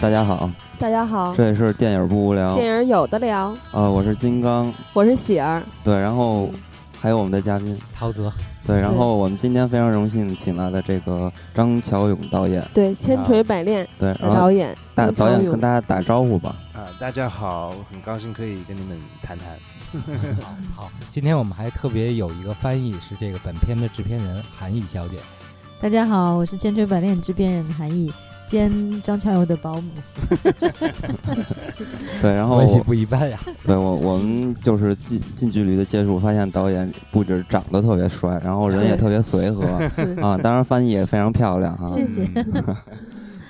[0.00, 2.54] 大家好，大家好，这里是电影不无聊。
[2.54, 3.54] 电影有的聊。
[3.70, 5.62] 呃，我是金刚，我是喜儿。
[5.84, 6.48] 对，然后
[6.98, 8.32] 还有我们的嘉宾陶泽。
[8.66, 12.66] 对，然后我们今天非常荣幸请来的这个张乔勇导演。
[12.72, 13.86] 对，千锤百炼。
[13.98, 14.74] 对，导演。
[14.94, 16.56] 大导演跟大家打招呼吧。
[16.72, 19.48] 啊，大家好，很高兴可以跟你们谈谈。
[20.74, 25.18] 好，今天我们还特别有一个翻译，是这个本片的制片人韩毅小姐。
[25.78, 28.10] 大家好，我是千锤百炼制片人韩毅。
[28.50, 29.82] 兼张乔友的保姆，
[32.20, 33.38] 对，然后关系不一般呀。
[33.62, 39.62] 对我，我们就是近近距离的接触，发现导演不止长得特别帅，然后人也特别随和
[40.20, 41.88] 啊，当然翻译也非常漂亮哈。
[41.90, 42.28] 谢谢。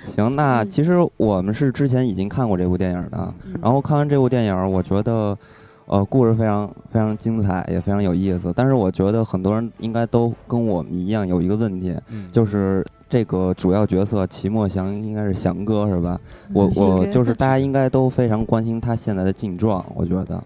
[0.05, 5.35] 行，那其实我们是之前已经看过这部电影的，然后看完这部电影，我觉得
[5.87, 8.53] 呃故事非常非常精彩，也非常有意思。
[8.55, 11.95] 但是我觉得很多人应该都跟我们一样有一个问题，
[12.31, 12.85] 就是。
[13.10, 16.20] 这个主要角色齐墨祥应该是祥哥是吧？
[16.52, 20.42] 我我就是大家应该都非常关心他现在的境状，我觉得。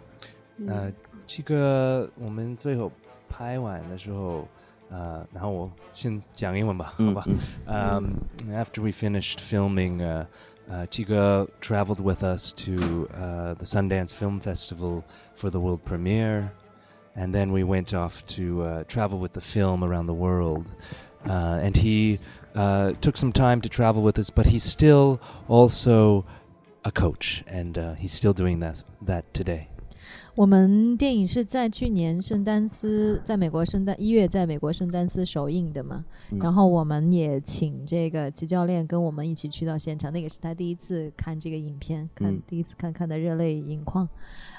[0.68, 0.92] 呃，
[1.26, 2.92] 这个我们最后
[3.30, 4.46] 拍完的时候，
[4.90, 7.24] 呃，然后我先讲英文吧，好吧？
[7.66, 8.12] 嗯，
[8.52, 10.26] After we finished filming, uh,
[10.70, 15.02] uh, Chiga traveled with us to uh, the Sundance Film Festival
[15.34, 16.50] for the world premiere,
[17.16, 20.66] and then we went off to uh, travel with the film around the world.
[21.26, 22.18] Uh, and he
[22.55, 26.25] uh, took some time to travel with us, but he's still also
[26.83, 29.69] a coach, and uh, he's still doing that that today.
[30.35, 36.03] 我们电影是在去年圣丹斯，在美国圣丹一月，在美国圣丹斯首映的嘛。
[36.41, 44.07] 然后我们也请这个齐教练跟我们一起去到现场，那个是他第一次看这个影片，看第一次看看的热泪盈眶。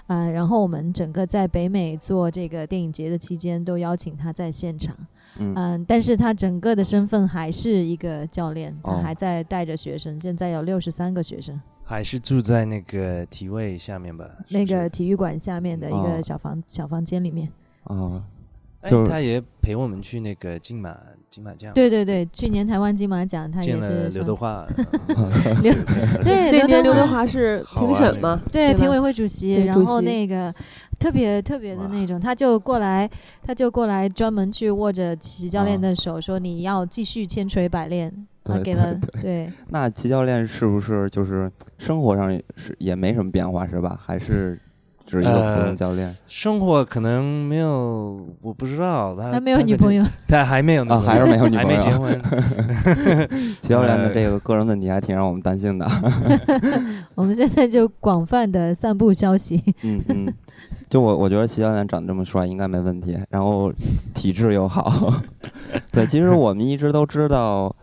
[0.06, 4.96] 啊，然后我们整个在北美做这个电影节的期间，都邀请他在现场。
[5.38, 14.28] 嗯，但是他整个的身份还是一个教练，他还在带着学生，现在有六十三个学生，还是住在那个体位下面吧？
[14.50, 17.48] 那个体育馆下面的一个小房小房间里面。
[17.84, 18.20] 哦，
[18.88, 20.98] 就他也陪我们去那个金马
[21.30, 21.72] 金马奖。
[21.72, 24.66] 对对对，去年台湾金马奖他也是刘德华。
[25.62, 25.72] 刘
[26.24, 28.40] 对那年刘德华是评审吗？
[28.50, 29.64] 对，评委会主席。
[29.64, 30.52] 然后那个。
[30.98, 33.08] 特别特别的那种，他就过来，
[33.44, 38.26] 他就过来专门去握着齐教练的手，说你要继续千锤百炼。
[38.46, 39.50] 他给了对。
[39.68, 43.98] 那齐教练是不是就是生活上是也没什么变化是吧？
[44.02, 44.58] 还是
[45.04, 46.14] 只是一个普通教练？
[46.26, 49.32] 生活可能没有，我不知道他。
[49.32, 50.04] 他没有女朋友。
[50.26, 52.22] 他还没有啊， 还是没有女朋友，还没结婚。
[53.60, 55.86] 齐教练的这个个人问题还挺让我们担心的。
[57.14, 59.62] 我们现在就广泛的散布消息。
[59.82, 60.34] 嗯嗯。
[60.88, 63.18] 就我，我觉得齐教练长得这么帅，应该没问题。
[63.28, 63.72] 然后
[64.14, 65.12] 体质又好，
[65.92, 67.74] 对，其实我们一直都知道，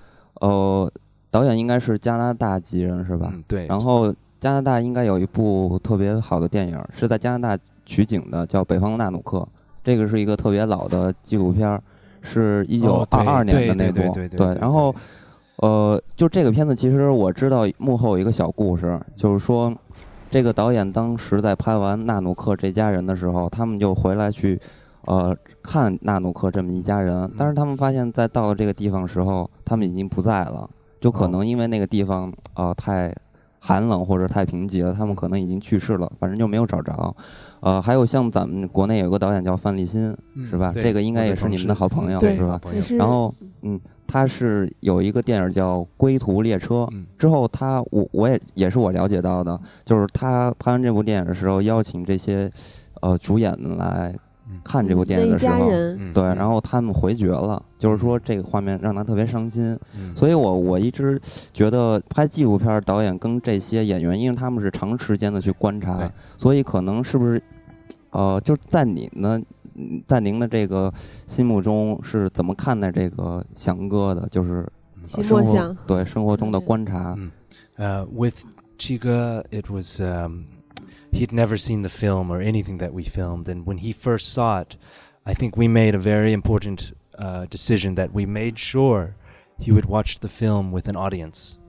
[0.41, 0.91] 呃，
[1.31, 3.33] 导演应该是加拿大籍人，是吧？
[3.47, 3.65] 对。
[3.67, 9.37] 然后加拿大应该有一部特别好的电影，是在加拿大取景的，叫《北方纳努克》。
[9.83, 11.81] 这个是一个特别老的纪录片，
[12.21, 14.13] 是一九二二年的那部。
[14.37, 14.55] 对。
[14.59, 14.93] 然后，
[15.57, 19.73] 呃，就这个片子，其实我知道幕后有一个小故事，就是说。
[20.31, 24.59] 这个导演当时在拍完《纳努克这家人》的时候，他们就回来去，
[25.05, 27.31] 呃，看纳努克这么一家人。
[27.37, 30.69] 但是他们发现，在到了这个地方时候，他们已经不在了。
[30.99, 33.13] 就可能因为那个地方呃太
[33.59, 36.11] 寒冷或者太贫瘠了，他们可能已经去世了。
[36.19, 37.15] 反正就没有找着。
[37.59, 40.15] 呃，还有像咱们国内有个导演叫范立新，
[40.49, 40.71] 是吧？
[40.73, 42.59] 这个应该也是你们的好朋友，是吧？
[42.97, 43.79] 然后，嗯。
[44.05, 46.85] 他是有一个电影叫《归途列车》，
[47.17, 52.51] 之后他我我也也是我了解到的，就是他拍完这部电影的时候，邀请这些
[53.01, 54.13] 呃主演来
[54.63, 55.69] 看这部电影的时候，
[56.13, 59.77] 对，然后他们回绝了，就是说这个画面让他特别伤心。
[60.15, 61.19] 所以我我一直
[61.53, 67.41] 觉得拍纪录片导演跟这些演员，因为他们是长时间的去观察，所以可能是不是
[68.11, 69.41] 呃，就在你呢？
[70.05, 70.93] 在您的这个
[71.25, 74.29] 心目中是怎么看待这个翔哥的？
[74.29, 74.71] 就是
[75.03, 77.17] 生活对生活中的观察。
[77.77, 78.45] 呃，With
[78.77, 80.43] Chiga, it was um,
[81.13, 84.59] he'd never seen the film or anything that we filmed, and when he first saw
[84.61, 84.75] it,
[85.25, 89.15] I think we made a very important uh, decision that we made sure
[89.59, 91.59] he would watch the film with an audience.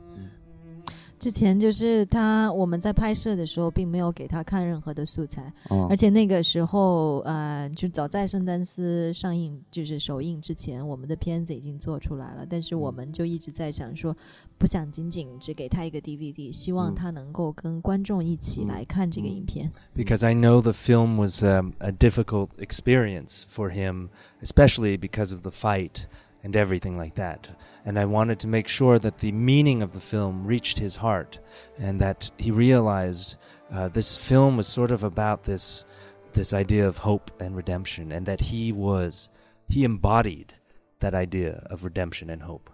[1.23, 5.51] 之前就是他，我们在拍摄的时候并没有给他看任何的素材，
[5.89, 12.45] 而且那个时候，呃，就早在圣丹斯上映，就是首映之前，我们的片子已经做出来了。
[12.49, 14.15] 但是我们就一直在想说，
[14.57, 19.71] 不想仅仅只给他一个 DVD，希望他能够跟观众一起来看这个影片。
[19.95, 24.09] Because I know the film was a difficult experience for him,
[24.41, 26.05] especially because of the fight.
[26.43, 27.49] and everything like that.
[27.85, 31.39] And I wanted to make sure that the meaning of the film reached his heart
[31.79, 33.35] and that he realized
[33.71, 35.85] uh, this film was sort of about this,
[36.33, 39.29] this idea of hope and redemption, and that he was,
[39.67, 40.53] he embodied
[40.99, 42.69] that idea of redemption and hope.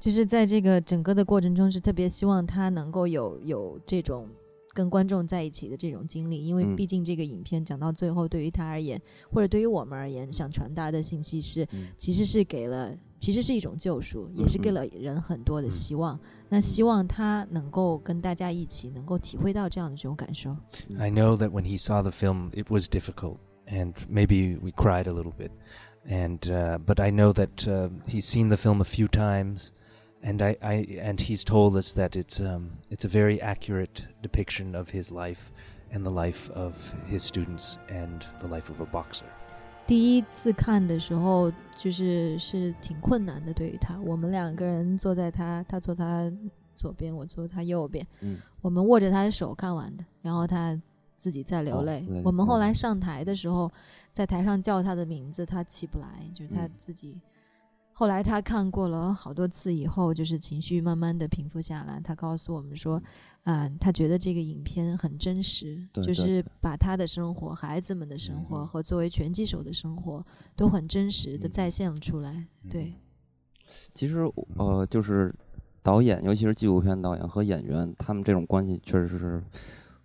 [0.00, 4.28] 就是在这个整个的过程中，是特别希望他能够有有这种
[4.73, 8.99] 跟观众在一起的这种经历，因为毕竟这个影片讲到最后，对于他而言，
[9.31, 16.19] 或者对于我们而言，想传达的信息是，其实是给了，其实是一种救赎，也是给了人很多的希望。
[16.49, 20.55] 那希望他能够跟大家一起，能够体会到这样的这种感受。
[20.97, 23.37] I know that when he saw the film, it was difficult,
[23.67, 25.51] and maybe we cried a little bit,
[26.07, 29.67] and uh, but I know that uh, he's seen the film a few times
[30.22, 34.74] and I, I and he's told us that it's um, it's a very accurate depiction
[34.74, 35.52] of his life
[35.92, 36.74] and the life of
[37.08, 39.26] his students and the life of a boxer.
[39.86, 46.30] 第一次看的时候，就是是挺困难的，对于他，我们两个人坐在他，他坐他
[46.74, 50.78] 左边，我坐他右边，嗯，我们握着他的手看完的，然后他
[51.16, 52.04] 自己在流泪。
[52.08, 53.70] 哦、我们后来上台的时候，
[54.12, 57.12] 在台上叫他的名字，他起不来，就是他自己。
[57.14, 57.20] 嗯
[57.95, 62.01] 后来他看过了好多次以后，就是情绪慢慢的平复下来。
[62.03, 62.95] 他告诉我们说，
[63.43, 70.25] 啊、呃，他觉得这个影片很真实，就是把他的生活、孩子们的生活和作为拳击手的生活
[70.55, 72.47] 都很真实的再现了出来。
[72.67, 72.93] 对，
[73.93, 74.21] 其实
[74.57, 75.31] 呃，就是
[75.83, 79.43] 导演，尤其是纪录片导演和演员，他们这种关系确实是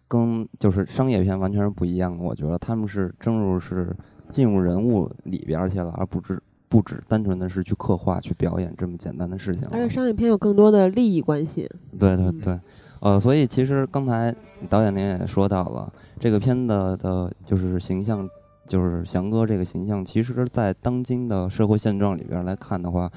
[0.06, 2.22] 跟就是商业片完全是不一样的。
[2.22, 3.96] 我觉得他们是正如是
[4.28, 6.42] 进入人物里边去了，而不是。
[6.68, 11.68] 不止单纯的是去刻画、去表演这么简单的事情，而且商业片有更多的利益关系。
[11.98, 12.60] 对对对，
[13.00, 14.34] 呃，所以其实刚才
[14.68, 18.28] 导演您也说到了，这个片子的就是形象，
[18.66, 23.10] 就是翔哥这个形象，其实，在当今的社会现状里边来看的话，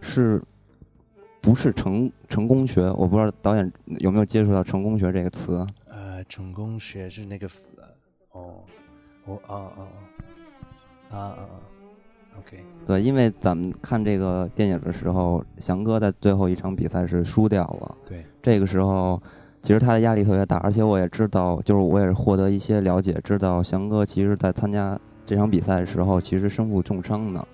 [0.00, 0.42] 是
[1.40, 2.82] 不是成成功学？
[2.92, 5.66] 我不知道导演有没有接触到成功学这个词。
[5.88, 7.48] 呃，成功学是那个，
[8.32, 8.56] 哦，
[9.24, 9.80] 我啊啊
[11.10, 11.48] 啊啊啊。
[12.38, 17.94] OK，对，因为咱们看这个电影的时候，翔哥在最后一场比赛是输掉了。
[18.06, 19.20] 对，这个时候
[19.62, 27.46] 其实他的压力特别大，而且我也知道，就是我也是获得一些了解，知道翔哥其实在参加这场比赛的时候，其实身负重伤的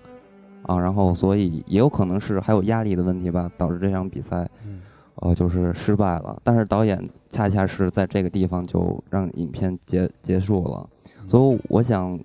[0.63, 4.81] 啊，然后所以也有可能是还有压力的问题吧，导致这场比赛，嗯，
[5.17, 6.41] 呃，就是失败了。
[6.45, 10.89] 但是导演恰恰是在这个地方就让影片结结束了，
[11.27, 12.17] 所以我想，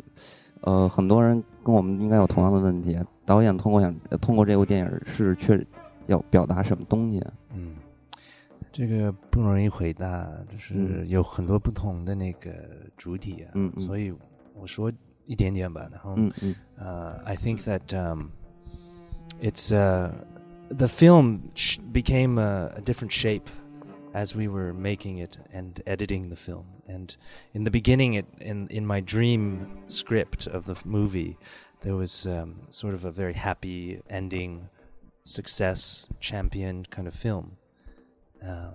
[0.62, 1.44] 呃，很多人。
[1.65, 5.65] 跟我们应该有同样的问题，导演通过想通过这部电影是确
[6.07, 7.23] 要表达什么东西？
[7.55, 7.77] 嗯，
[8.71, 12.53] 这个不容易回答，就是有很多不同的那个
[12.97, 14.13] 主体啊，嗯，所以
[14.55, 14.93] 我说
[15.27, 18.29] 一点点吧，然后，嗯嗯，呃、uh,，I think that um,
[19.41, 20.11] it's uh,
[20.69, 21.41] the film
[21.93, 23.43] became a, a different shape
[24.15, 26.65] as we were making it and editing the film.
[26.89, 27.15] And
[27.53, 31.37] in the beginning, it, in in my dream script of the movie,
[31.81, 34.69] there was um, sort of a very happy ending,
[35.25, 37.57] success champion kind of film.
[38.43, 38.73] Uh,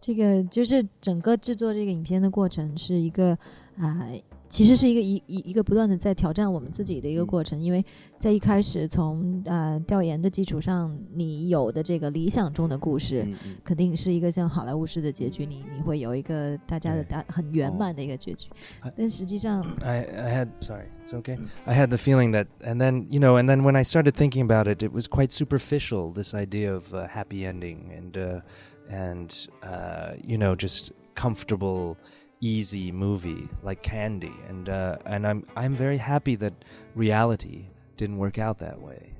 [0.00, 3.32] 这个就是整个制作这个影片的过程是一个
[3.76, 7.83] 啊、呃， 其实是一个一一一个不断的在挑战我们自己的一个过程，因为
[8.17, 18.47] 在一开始从呃调研的基础上，你有的这个理想中的故事，嗯肯定是一个像好莱坞式的结局，你你会有一个大家的大很圆满的一个结局，
[18.95, 23.37] 但实际上 I I had sorry it's okay I had the feeling that and then you know
[23.37, 26.93] and then when I started thinking about it, it was quite superficial this idea of
[26.93, 28.41] a happy ending and uh,
[28.89, 31.97] and uh, you know just comfortable
[32.41, 36.53] easy movie like candy and uh, and I'm I'm very happy that
[36.95, 37.65] reality
[37.97, 39.11] didn't work out that way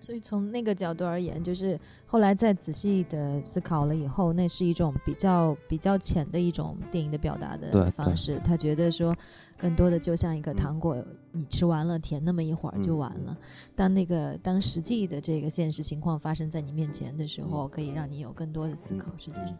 [0.00, 8.40] 所以从那个角度而言，就是后来再仔细的思考了以后，那是一种比较比较浅的一种电影的表达的方式。
[8.44, 9.12] 他觉得说，
[9.58, 13.36] 更多的就像一个糖果，你吃完了甜那么一会儿就完了。
[13.74, 19.10] 当那个当实际的这个现实情况发生在你面前的时候，可以让你有更多的思考。
[19.18, 19.58] 实际上。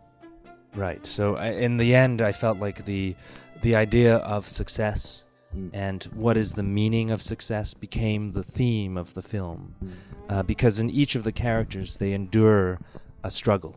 [0.79, 1.05] Right.
[1.05, 3.17] So I, in the end, I felt like the
[3.63, 5.71] the idea of success mm.
[5.73, 9.91] and what is the meaning of success became the theme of the film, mm.
[10.29, 12.79] uh, because in each of the characters they endure
[13.25, 13.77] a struggle,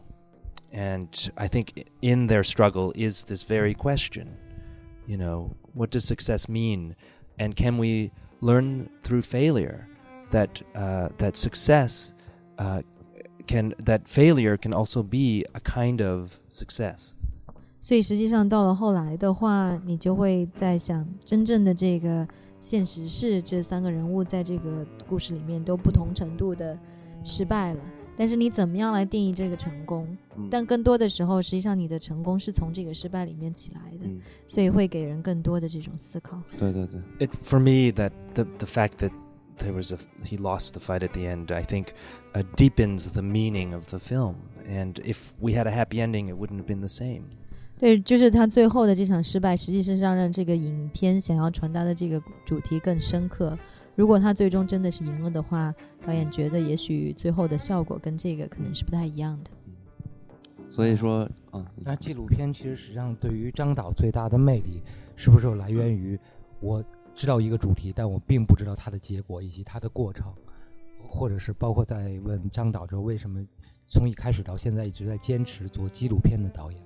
[0.72, 4.38] and I think in their struggle is this very question,
[5.08, 6.96] you know, what does success mean,
[7.40, 9.88] and can we learn through failure
[10.30, 12.14] that uh, that success
[12.60, 12.84] uh,
[13.47, 17.13] can that failure can also be a kind of success.
[17.81, 22.27] 所以实际上到了后来的话，你就会在想，真正的这个
[22.61, 26.77] 现实是这三个人物在这个故事里面都不同程度的
[27.23, 27.81] 失败了，
[28.17, 30.05] 但是你怎么样来定义这个成功？
[30.51, 34.11] 但更多的时候，实际上你的成功是从这个失败里面起来的，
[34.49, 36.43] 所以会给人更多的这种思考。
[36.59, 37.01] 对对对。
[37.21, 39.13] It for me that the the fact that
[39.62, 41.94] there was a he lost the fight at the end, I think,
[42.34, 44.36] uh, deepens the meaning of the film.
[44.68, 47.24] And if we had a happy ending, it wouldn't have been the same.
[47.80, 53.58] 对，就是他最后的这场失败，实际上让这个影片想要传达的这个主题更深刻。
[53.96, 55.74] 如果他最终真的是赢了的话，
[56.06, 59.50] 导演觉得也许最后的效果跟这个可能是不太一样的。
[60.70, 64.82] 所以说，啊，那纪录片其实实际上对于张导最大的魅力，
[65.16, 66.18] 是不是就来源于
[66.62, 66.84] 我
[67.15, 70.35] 知道一个主题，但我并不知道它的结果以及它的过程，
[71.09, 73.45] 或者是包括在问张导说为什么
[73.87, 76.83] 从一开始到现在一直在坚持做纪录片的导演。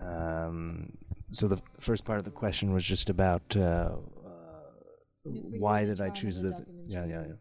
[0.00, 0.86] Um,
[1.30, 4.62] so the first part of the question was just about uh, uh,
[5.60, 7.34] why did I choose the yeah yeah yeah.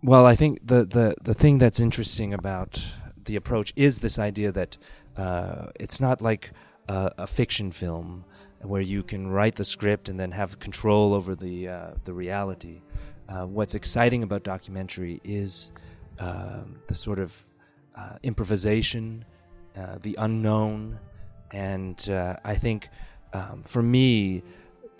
[0.00, 2.80] Well, I think the, the the thing that's interesting about
[3.24, 4.78] the approach is this idea that
[5.16, 6.52] uh, it's not like
[6.86, 8.24] a, a, fiction film
[8.62, 12.82] where you can write the script and then have control over the uh, the reality.
[13.28, 15.72] Uh, what's exciting about documentary is
[16.18, 17.44] um, the sort of
[17.94, 19.24] uh, improvisation
[19.76, 20.98] uh, the unknown,
[21.52, 22.88] and uh, I think
[23.32, 24.42] um, for me,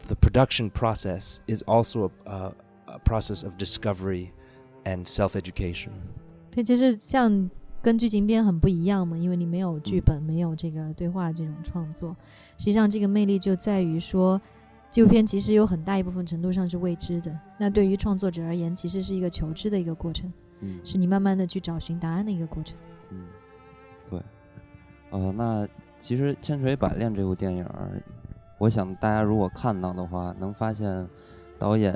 [0.07, 2.55] the production process is also a, a,
[2.87, 4.33] a process of discovery
[4.85, 5.93] and self-education.
[6.51, 7.51] 对，就是像
[7.84, 12.16] 跟剧情片很不一样嘛，因为你没有剧本，没有这个对话这种创作。
[12.58, 14.42] 实际上，这个魅力就在于说，
[14.90, 17.38] 纪录片其实有很大一部分程度上是未知的。
[17.58, 22.78] 那对于创作者而言，其实是一个求知的一个过程，嗯，是你慢慢的去找寻答案的一个过程。
[23.10, 23.26] 嗯，
[24.10, 24.22] 对。
[25.12, 25.68] 呃，那
[26.00, 27.68] 其实《千锤百炼》这部电影，
[28.58, 31.06] 我想大家如果看到的话，能发现
[31.60, 31.94] 导演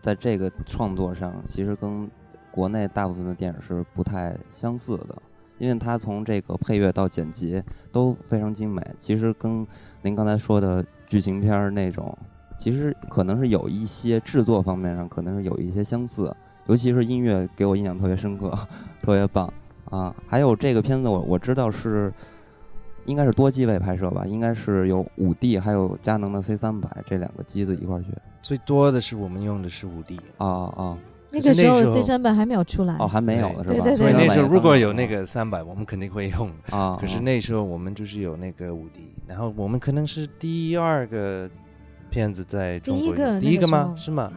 [0.00, 2.10] 在这个创作上其实跟
[2.52, 5.16] 国内大部分的电影是不太相似的，
[5.58, 8.80] 因为它从这个配乐到剪辑都非常精美。
[8.98, 9.66] 其实跟
[10.02, 12.16] 您刚才说的剧情片那种，
[12.56, 16.32] 其实可能是有一些制作方面上可能是有一些相似，
[16.66, 18.50] 尤其是音乐给我印象特别深刻，
[19.02, 19.52] 特别棒
[19.90, 20.14] 啊！
[20.28, 22.12] 还有这个片子，我我知道是。
[23.04, 28.10] 应该是多机位拍摄吧，应该是有五 D，还有佳能的 C 三百这两个机子一块儿去。
[28.40, 30.98] 最多的是我们用的是五 D 啊啊，
[31.32, 33.64] 那个时候 C 三百还没有出来哦，还没有是吧？
[33.66, 33.94] 对对对。
[33.94, 36.96] 所以那时候如果有那个三百，我们肯定会用啊。
[37.00, 41.48] 可是那时候我们就是有那个五 D，然后我们可能是第二个
[42.10, 43.94] 片子在中国，第一个吗？
[43.96, 44.30] 是吗？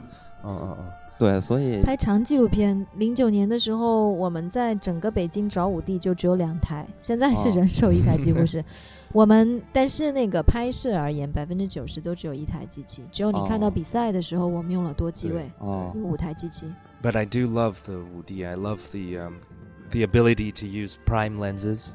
[0.44, 0.86] 嗯嗯嗯。
[1.18, 8.62] 对，所以拍长纪录片，零九年的时候，我们在整个北京找五 D 就只有两台，现在是人手一台，几乎是。
[9.14, 16.68] 我们但是那个拍摄而言，百分之九十都只有一台机器，只有你看到比赛的时候，我们用了多机位，有五台机器。
[17.02, 18.45] But I do love the 五 D.
[18.45, 19.40] I love the um
[19.90, 21.95] the ability to use prime lenses,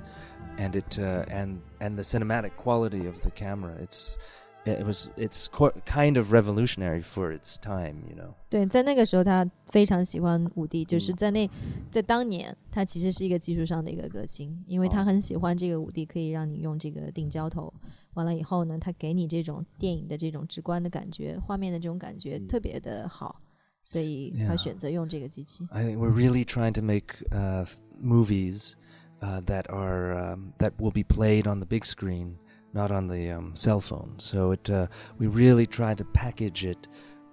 [0.57, 3.75] and it uh, and and the cinematic quality of the camera.
[3.79, 4.17] It's
[4.65, 5.47] it was it's
[5.85, 8.33] kind of revolutionary for its time, you know.
[8.49, 11.47] 对，在那个时候他非常喜欢五 D，就是在那
[11.91, 17.71] 在当年，他其实是一个技术上的一个革新，因为他很喜欢这个五 D 可以让你用这个定焦头，
[18.15, 23.39] 完了以后呢，他给你这种电影的这种直观的感觉，画面的这种感觉特别的好，
[23.83, 25.65] 所以他选择用这个机器。
[25.71, 27.65] I think we're really trying to make uh,
[28.01, 28.73] movies
[29.21, 32.37] uh, that are um, that will be played on the big screen
[32.73, 34.19] not on the um, cell phone.
[34.19, 36.87] So it uh, we really tried to package it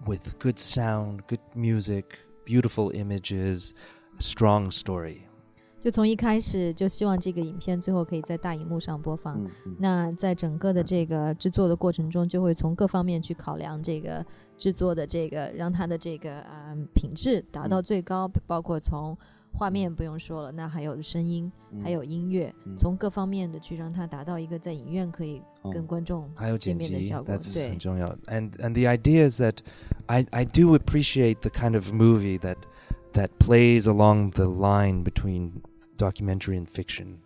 [0.07, 3.73] with good sound, good music, beautiful images,
[4.19, 5.23] strong story.
[5.81, 9.43] 就从一开始就希望这个影片最后可以在大荧幕上播放。
[9.43, 14.25] 嗯、那在整个的这个制作的过程中，就会从各方面去考量这个
[14.58, 19.18] 制作的这个让它的这个呃品质达到最高，包括从
[19.54, 21.52] 画面不用说了，那还有声音，
[21.84, 27.36] 还有音乐，从各方面的去让它达到一个在影院可以跟观众还有见面的效果。
[27.54, 28.06] 对，很重要。
[28.28, 29.58] And and the idea is that
[30.08, 32.58] I I do appreciate the kind of movie that
[33.14, 35.62] that plays along the line between
[35.98, 37.18] documentary and fiction,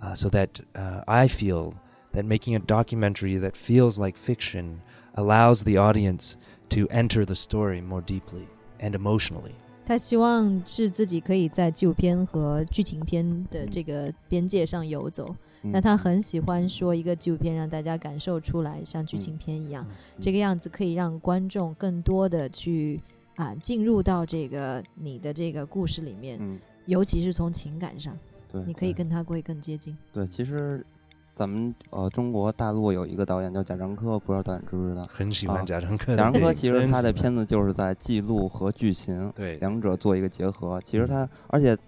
[0.00, 1.74] uh, so that uh, I feel
[2.12, 4.80] that making a documentary that feels like fiction
[5.14, 6.36] allows the audience
[6.70, 8.46] to enter the story more deeply
[8.80, 9.52] and emotionally.
[9.84, 15.34] 他希望是自己可以在纪录片和剧情片的这个边界上游走。
[15.62, 19.86] 那他很喜欢说一个纪录片让大家感受出来像剧情片一样，
[20.20, 23.00] 这个样子可以让观众更多的去
[23.36, 26.38] 啊进入到这个你的这个故事里面，
[26.84, 28.16] 尤其是从情感上，
[28.52, 29.96] 对，你可以跟他会更接近。
[30.12, 30.84] 对，其实。
[31.38, 35.02] 咱们呃中国大陆有一个导演叫贾樟柯，不知道导演知不知道？
[35.08, 36.16] 很喜欢贾樟柯。
[36.16, 40.80] 贾樟柯其实他的片子就是在记录和剧情对两者做一个结合。
[40.82, 41.78] 其实他而且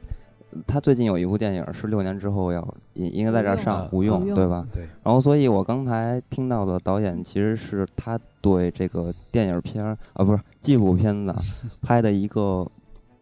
[0.68, 4.64] 他最近有一部电影是六年之后要应应该在这儿上无用对吧？
[4.72, 4.84] 对。
[5.02, 11.34] 然后所以我刚才听到的导演其实是他对这个电影片儿啊不是纪录片子
[11.82, 12.64] 拍的一个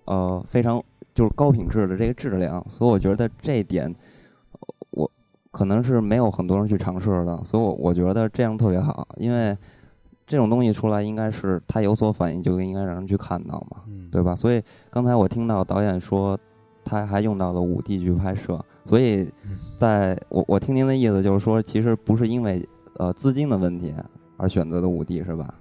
[0.05, 0.79] 呃非常。
[1.15, 3.97] 就是高品质的这个质量，所以我觉得这一点，我
[5.59, 9.59] 可能是没有很多人去尝试的，所以我我觉得这样特别好，因为
[10.25, 13.79] 这种东西出来应该是它有所反应，就应该让人去看到嘛，
[14.13, 14.37] 对吧？
[14.37, 16.39] 所以刚才我听到导演说
[16.85, 19.29] 他还用到了五 D 去拍摄，所以
[19.77, 23.93] 在我我听您的意思就是说，其实不是因为呃资金的问题
[24.37, 25.53] 而选择的五 D 是吧？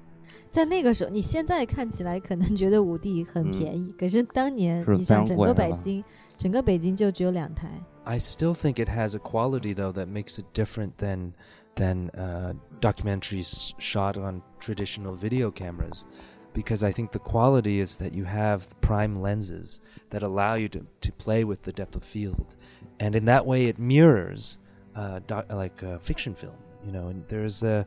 [0.52, 6.04] 在那个时候，你现在看起来可能觉得五 D 很便宜，可是当年你像整个北京，
[6.38, 7.68] 整个北京就只有两台。
[8.07, 11.35] I still think it has a quality though that makes it different than
[11.75, 16.07] than uh, documentaries shot on traditional video cameras.
[16.53, 20.87] Because I think the quality is that you have prime lenses that allow you to,
[21.01, 22.57] to play with the depth of field.
[23.01, 24.59] And in that way, it mirrors
[24.95, 27.87] uh, doc, like a fiction film, you know, and there's a,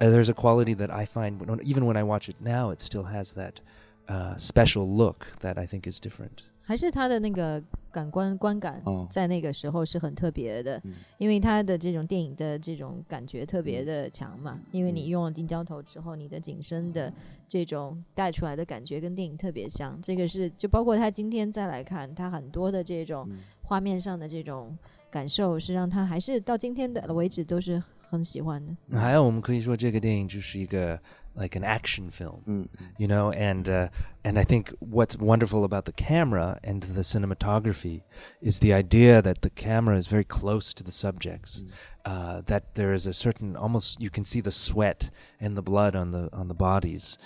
[0.00, 3.04] uh, there's a quality that I find even when I watch it now, it still
[3.04, 3.60] has that
[4.08, 6.42] uh, special look that I think is different.
[6.62, 7.60] 还是他的那个
[7.95, 10.81] 感官观感，在那个时候是很特别的，
[11.17, 14.59] 因为他的这种电影的这种感觉特别的强嘛。
[14.73, 17.13] 因为你用了定焦头之后，你的景深的
[17.47, 19.97] 这种带出来的感觉跟电影特别像。
[20.01, 23.29] 这个是就包括他今天再来看，他很多的这种
[23.61, 24.77] 画面上的这种
[25.09, 28.99] 感受，是让他还是到今天的为止都是很喜欢的。
[28.99, 30.99] 还有，我们可以说这个电影就是一个
[31.35, 32.87] like an action film, mm.
[32.97, 33.89] you know, and uh,
[34.23, 38.03] and I think what's wonderful about the camera and the cinematography
[38.41, 41.71] is the idea that the camera is very close to the subjects, mm.
[42.05, 45.95] uh, that there is a certain almost you can see the sweat and the blood
[45.95, 47.17] on the on the bodies,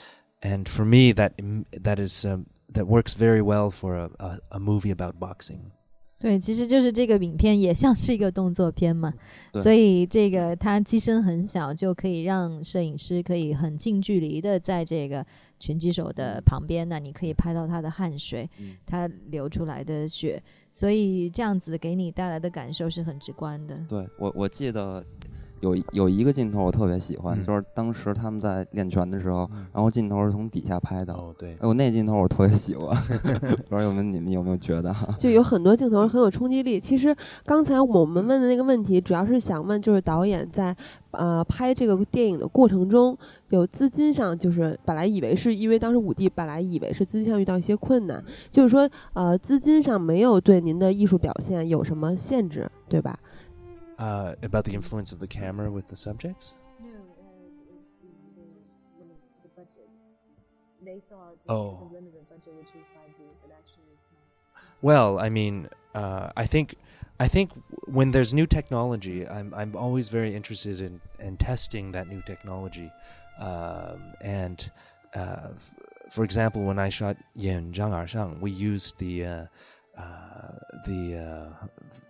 [0.41, 1.39] and for me that
[1.71, 5.71] that is um, that works very well for a, a, a movie about boxing.
[6.19, 9.13] 对，其实就是这个影片也像是一个动作片嘛，
[9.53, 15.25] 所以这个它机身很小，就可以让摄影师可以很近距离的在这个
[15.59, 18.49] 拳击手的旁边，那你可以拍到他的汗水，
[18.85, 23.79] 他流出来的血，所以这样子给你带来的感受是很直观的。
[23.87, 25.03] 对我，我记得。
[25.61, 31.13] 有有一个镜头我特别喜欢，就是当时他们在练拳的时候，然后镜头是从底下拍的。
[31.13, 34.95] 哦，对，哎，我那镜头我特别喜欢， 不知道有没有你们有没有觉得？
[35.17, 36.79] 就有很多镜头很有冲击力。
[36.79, 40.75] 其实刚才我们问的那个问题，主要是想问，就是导演在
[41.11, 43.17] 呃拍这个电影的过程中，
[43.49, 53.17] 有资金上，就是本来以为是因为当时五弟本来以为是资金上遇到一些困难，就是说呃资金上没有对您的艺术表现有什么限制，对吧
[53.99, 56.55] ？uh, about the influence of the camera with the subjects?
[56.81, 56.93] No, uh,
[59.11, 59.97] it's the, the budget.
[60.83, 61.71] They thought oh.
[61.71, 64.63] it's a limited budget, which is 5D, but actually it's not.
[64.81, 66.75] Well, I mean, uh, I think
[67.19, 67.51] I think
[67.85, 72.89] when there's new technology, I'm I'm always very interested in in testing that new technology,
[73.39, 74.71] um, and
[75.13, 75.73] uh, f-
[76.09, 79.45] for example, when I shot Yan Zhang Er Shang, we used the uh,
[79.97, 80.51] uh,
[80.85, 81.57] the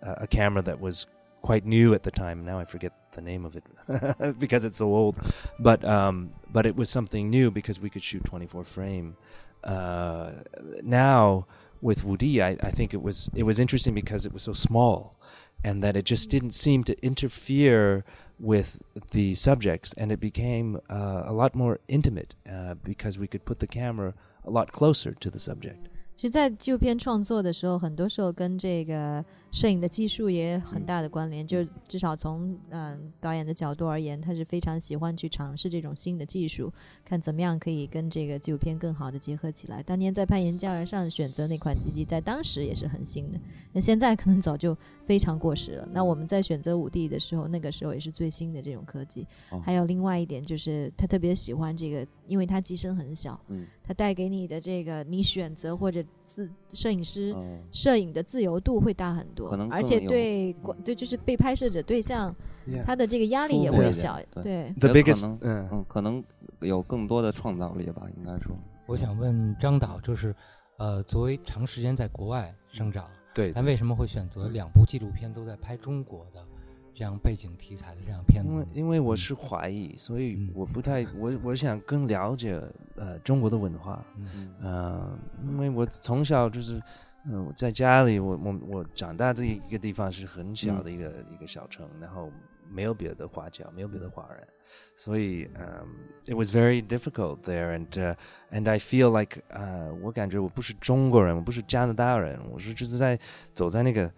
[0.02, 1.06] uh, a camera that was
[1.41, 2.43] quite new at the time.
[2.43, 3.63] Now I forget the name of it
[4.39, 5.17] because it's so old.
[5.59, 9.15] But um, but it was something new because we could shoot 24 frame.
[9.63, 10.31] Uh,
[10.83, 11.45] now
[11.81, 15.19] with Wudi, I, I think it was it was interesting because it was so small,
[15.63, 18.03] and that it just didn't seem to interfere
[18.39, 18.77] with
[19.11, 23.59] the subjects, and it became uh, a lot more intimate uh, because we could put
[23.59, 25.89] the camera a lot closer to the subject.
[26.15, 31.46] 其实，在纪录片创作的时候，很多时候跟这个 摄影的技术也很大的关联。
[31.46, 36.72] 就至少从嗯导演的角度而言，他是非常喜欢去尝试这种新的技术，
[37.04, 39.82] 看怎么样可以跟这个纪录片更好的结合起来。
[39.82, 43.40] 当年在攀岩架儿上选择那款机器，在当时也是很新的，
[43.72, 45.88] 那现在可能早就非常过时了。
[45.92, 49.26] 那我们在选择五 D 的时候，那个时候也是最新的这种科技。
[49.62, 57.34] 还有另外一点就是，他特别喜欢这个，因为它机身很小，嗯，它带给你的这个你选择或者自摄影师
[57.72, 60.54] 摄影的自由度会大很多，而且对
[60.84, 62.34] 对就是被拍摄者对象，
[62.84, 64.18] 他的这个压力也会小。
[64.42, 66.22] 对，The biggest，嗯嗯，可能
[66.60, 68.56] 有更多的创造力吧，应该说。
[68.86, 70.34] 我想问张导，就是
[70.78, 76.44] 呃，作为长时间在国外生长，对，他为什么会选择两部纪录片都在拍中国的？
[76.92, 82.60] 这样背景题材的这样片子，因为因为我是华裔，所以我不太我我想更了解
[82.96, 84.04] 呃中国的文化，
[84.62, 86.82] 嗯，因为我从小就是
[87.26, 92.30] 嗯在家里，我我我长大这一个地方是很小的一个一个小城，然后
[92.68, 94.46] 没有别的华侨，没有别的华人，
[94.94, 95.86] 所以嗯、
[96.26, 98.14] i t was very difficult there, and、uh,
[98.52, 103.18] and I feel like 呃、我感觉我不是中国人，我不是加拿大人，我是就是在
[103.52, 104.12] 走在那个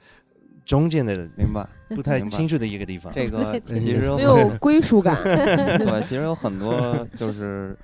[0.65, 1.67] 中间的明白？
[1.95, 3.13] 不太清楚的一个地方。
[3.13, 5.17] 这个 其实有没有归属感。
[5.25, 7.77] 对，其实有很多就是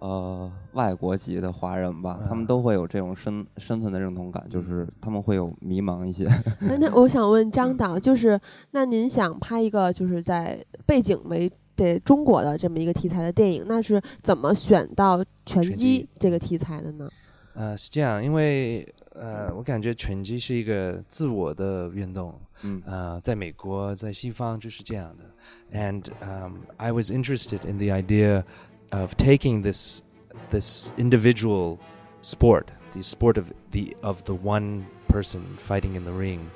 [0.00, 6.28] 呃外国籍的华人吧，他们嗯都会有这种身身份的认同感，就是他们会有迷茫一些。
[6.60, 8.38] 那那我想问张导，就是
[8.72, 17.08] 那您想拍一个就是在背景为对中国的这么一个题材的电影，那是怎么选到拳击这个题材的呢？
[17.54, 18.86] 呃，是这样，因为
[19.19, 25.23] 呃，我感觉拳击是一个自我的运动，嗯呃，在美国，在西方就是这样的。
[25.71, 28.43] And um, I was interested in the idea
[28.91, 30.01] of taking this
[30.49, 31.77] this individual
[32.21, 36.49] sport, the sport of the of the one person fighting in the ring,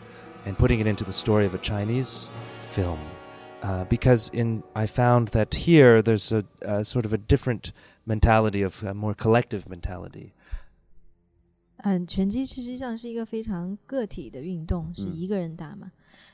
[0.45, 2.27] and putting it into the story of a Chinese
[2.71, 2.99] film.
[3.61, 7.73] Uh, because in I found that here there's a, a sort of a different
[8.05, 10.33] mentality of a more collective mentality.
[11.78, 15.90] 嗯，拳击实际上是一个非常个体的运动，是嗯一个人打嘛。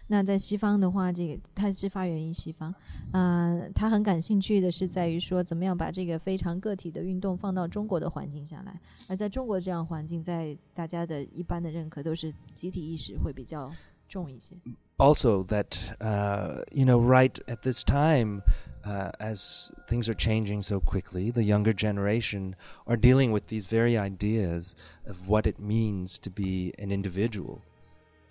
[0.07, 2.75] 那在西方的话，这个它是发源于西方，
[3.13, 8.79] 啊、他很感兴趣的是在于说，怎么样把这个非常个体的运动放到中国的环境下来。
[9.09, 13.73] 而在中国这样环境，在大家的一般的认可都是集体意识会比较
[14.09, 14.55] 重一些。
[14.99, 15.69] also that
[16.01, 18.43] uh, you know right at this time
[18.86, 22.56] uh, as things are changing so quickly the younger generation
[22.86, 24.76] are dealing with these very ideas
[25.08, 27.62] of what it means to be an individual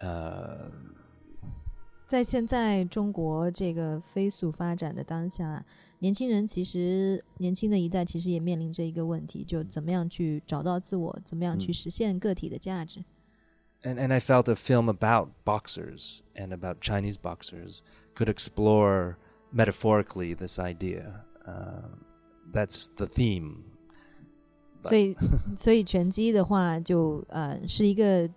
[0.00, 0.70] uh,
[2.06, 5.64] 在现在中国这个飞速发展的当下，
[6.00, 13.02] 年轻人其实年轻的一代其实也面临着一个问题，就怎么样去找到自我，怎么样去嗯实现个体的价值。
[13.82, 17.82] and, and I felt a film about boxers and about Chinese boxers
[18.14, 19.16] could explore
[19.52, 21.24] metaphorically this idea.
[21.46, 21.88] Uh,
[22.52, 23.64] that's the theme.
[24.82, 25.16] 所以，
[25.56, 28.28] 所以拳击的话就，呃是一个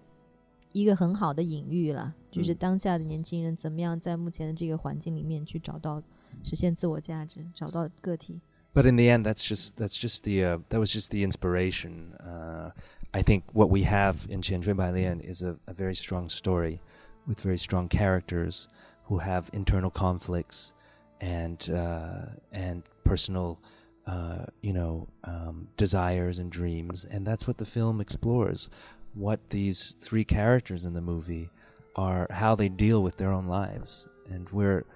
[0.71, 6.01] 一个很好的隐喻了，就是嗯当下的年轻人怎么样在目前的这个环境里面去找到
[6.43, 8.39] 实现自我价值，找到个体。
[8.73, 12.13] But in the end, that's just that's just the uh, that was just the inspiration.
[12.19, 12.71] Uh,
[13.11, 16.29] I think what we have in Qian Jun Bai Lian is a, a very strong
[16.29, 16.79] story,
[17.27, 18.67] with very strong characters
[19.05, 20.73] who have internal conflicts
[21.21, 23.57] and uh, and personal,
[24.05, 28.69] uh, you know, um, desires and dreams, and that's what the film explores.
[29.13, 31.49] What these three characters in the movie
[31.95, 34.83] are, how they deal with their own lives, and we're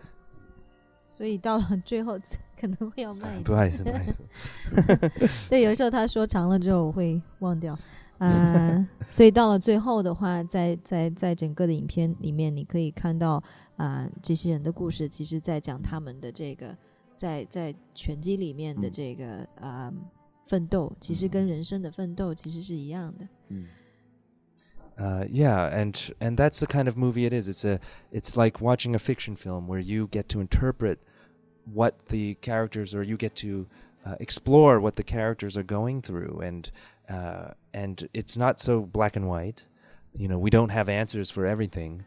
[1.09, 2.19] 所以到了最后
[2.59, 3.43] 可能会要慢一点。
[3.43, 4.23] 不好意思，不好意思。
[5.49, 7.77] 对，有时候他说长了之后我会忘掉，
[8.17, 13.43] 啊、所以到了最后的话，在在在整个的影片里面，你可以看到
[13.77, 16.77] 啊、这些人的故事，其实在讲他们的这个
[17.15, 19.91] 在在拳击里面的嗯这个啊、
[20.45, 23.27] 奋斗，其实跟人生的奋斗其实是一样的。
[23.49, 23.67] 嗯
[24.97, 27.49] Uh, yeah, and and that's the kind of movie it is.
[27.49, 27.79] It's a
[28.11, 30.99] it's like watching a fiction film where you get to interpret
[31.65, 33.65] what the characters or you get to
[34.05, 36.69] uh, explore what the characters are going through, and
[37.09, 39.63] uh, and it's not so black and white.
[40.13, 42.03] You know, we don't have answers for everything,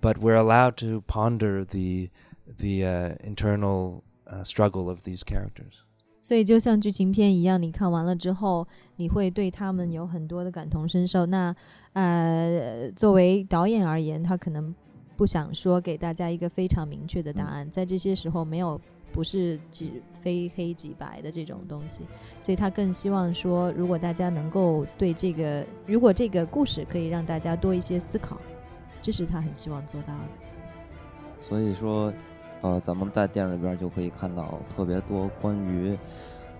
[0.00, 2.10] but we're allowed to ponder the
[2.58, 5.84] the uh, internal uh, struggle of these characters.
[6.22, 11.24] 所以就像剧情片一样，你看完了之后，你会对他们有很多的感同身受。
[11.26, 11.54] 那
[11.94, 14.74] 呃，作为导演而言，他可能
[15.16, 18.78] 不想说给大家一个非常明确的答案，在这些时候没有
[19.15, 22.03] 不是几非黑即白的这种东西，
[22.41, 28.37] 所以他更希望说，如果大家能够对这个，如果这个故事可以让大家多一些思考，
[29.01, 31.39] 这是他很希望做到的。
[31.39, 32.11] 所以说，
[32.59, 35.97] 呃，咱们在电影里边就可以看到特别多关于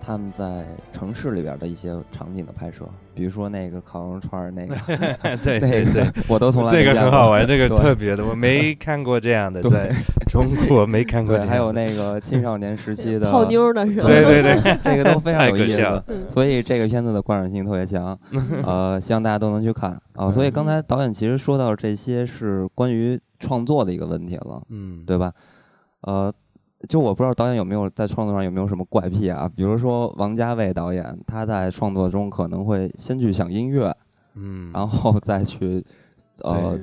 [0.06, 4.76] 他们在城市里边的一些场景的拍摄，比如说那个烤羊肉串儿那个，
[5.42, 9.70] 对 对对，我都从来没这个很好玩，这个特别的，我没看过这样的， 对。
[9.70, 9.92] 在
[10.28, 11.36] 中国没看过。
[11.40, 14.06] 还有那个青少年时期的泡妞的是吧？
[14.06, 16.02] 对对对，这个都非常有意思。
[16.28, 18.16] 所以这个片子的观赏性特别强，
[18.64, 20.00] 呃，希望大家都能去看。
[20.14, 20.30] 啊。
[20.30, 25.32] 所以刚才导演其实说到这些是关于创作的一个问题了，嗯，对吧？
[26.02, 26.32] 呃，
[26.88, 29.50] 就我不知道导演有没有在创作上有没有什么怪癖啊？
[29.56, 33.94] 比如说王家卫导演，他在创作中可能会先去想音乐，
[34.34, 35.84] 嗯，然后 再去
[36.42, 36.78] 呃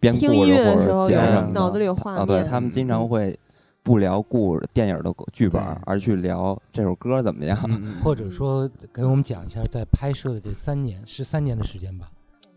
[0.00, 2.44] 编故事或者乐的时候，讲什么的脑子里有画啊，对。
[2.44, 3.38] 他们经常会
[3.82, 7.56] 不聊故事电影的剧本，而去聊这首歌怎么样。
[8.02, 12.08] 或者说给我们讲一下，在拍摄的这三年，是三年的时间吧？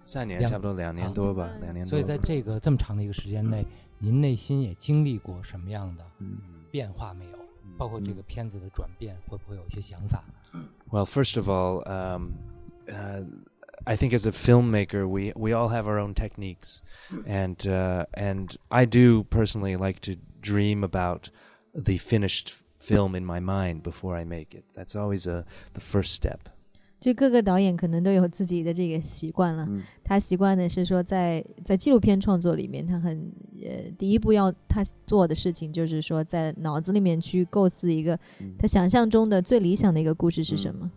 [0.06, 1.90] 三年，差不多两年多吧，两年多。
[1.90, 3.66] 所以在这个这么长的一个时间内，
[4.00, 6.04] 您内心也经历过什么样的
[6.71, 7.39] 变化没有？
[7.77, 10.25] 包括这个片子的转变，会不会有一些想法？
[10.91, 12.35] Well, first of all, um,
[12.89, 13.25] uh,
[13.85, 16.81] I think as a filmmaker, we we all have our own techniques,
[17.27, 21.29] and uh, and I do personally like to dream about
[21.75, 24.65] the finished film in my mind before I make it.
[24.75, 26.49] That's always a the first step.
[27.02, 29.68] 就各个导演可能都有自己的这个习惯了。
[30.04, 33.20] 他习惯的是说，在在纪录片创作里面，他很
[33.64, 38.18] 呃，第一步要他做的事情就是说，在脑子里面去构思一个
[38.58, 40.90] 他想象中的最理想的一个故事是什么。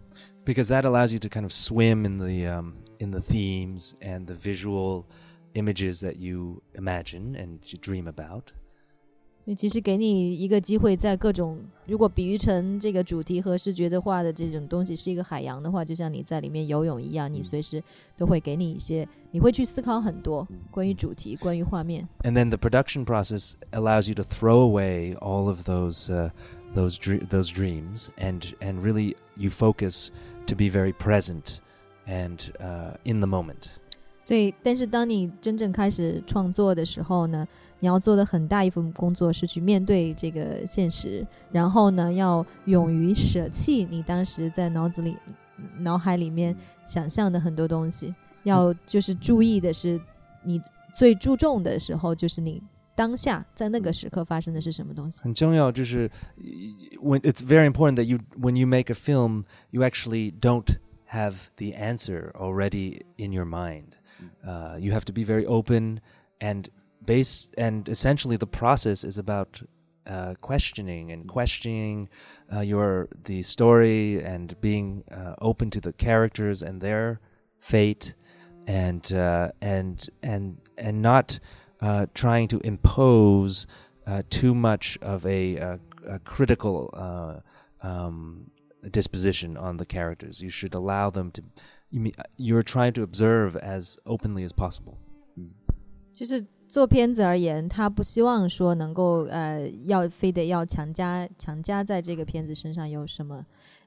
[0.44, 4.26] Because that allows you to kind of swim in the um in the themes and
[4.26, 5.04] the visual
[5.54, 8.52] images that you imagine and you dream about.
[9.52, 17.82] 其实给你一个机会，在各种如果比喻成这个主题和视觉的话的这种东西是一个海洋的话，就像你在里面游泳一样，你随时
[18.16, 22.08] 都会给你一些，你会去思考很多关于主题、关于画面。
[22.22, 26.30] And then the production process allows you to throw away all of those uh,
[26.74, 26.96] those
[27.28, 30.08] those dreams and and really you focus
[30.46, 31.58] to be very present
[32.06, 33.68] and uh, in the moment.
[34.22, 37.46] 所以，但是当你真正开始创作的时候呢？
[37.83, 45.17] 你要做的很大一份工作是去面对这个现实，然后呢，要勇于舍弃你当时在脑子里、
[45.79, 48.13] 脑海里面想象的很多东西。
[48.43, 49.99] 要就是注意的是，
[50.43, 50.61] 你
[50.93, 52.61] 最注重的时候就是你
[52.95, 55.21] 当下在那个时刻发生的是什么东西。
[55.21, 56.09] 很重要，就是
[57.01, 60.65] when it's very important that you when you make a film, you actually don't
[61.09, 63.93] have the answer already in your mind.
[64.43, 65.99] Uh, you have to be very open
[66.39, 66.65] and
[67.06, 69.62] base and essentially the process is about
[70.06, 72.08] uh, questioning and questioning
[72.54, 77.20] uh, your the story and being uh, open to the characters and their
[77.60, 78.14] fate
[78.66, 81.38] and uh, and and and not
[81.80, 83.66] uh, trying to impose
[84.06, 86.90] uh, too much of a, a, a critical
[87.82, 88.50] um,
[88.90, 90.42] disposition on the characters.
[90.42, 91.42] You should allow them to.
[91.90, 94.98] You mean, you're trying to observe as openly as possible.
[96.14, 103.46] 就是做片子而言，他不希望说能够呃，要非得要强加强加在这个片子身上有什么，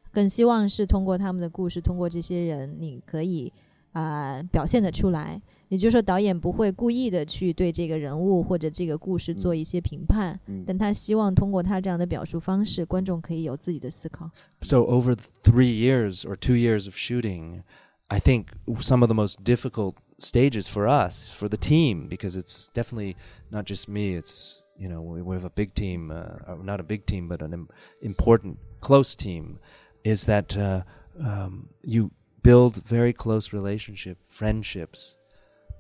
[0.10, 3.52] 更希望是通过他们的故事，通过这些人，你可以
[3.92, 5.42] 啊表现得出来。
[5.68, 14.32] 也就是说，导演不会故意的去对这个人物或者这个故事做一些评判，但他希望通过他这样的表述方式，观众可以有自己的思考。
[14.62, 17.64] So over three years or two years of shooting,
[18.08, 18.46] I think
[18.80, 23.16] some of the most difficult stages for us, for the team, because it's definitely
[23.52, 24.16] not just me.
[24.16, 27.42] It's you know we, we have a big team, uh, not a big team, but
[27.42, 27.70] an Im-
[28.02, 29.60] important, close team.
[30.04, 30.84] Is that uh,
[31.22, 32.12] um, you
[32.44, 35.18] build very close relationship, friendships,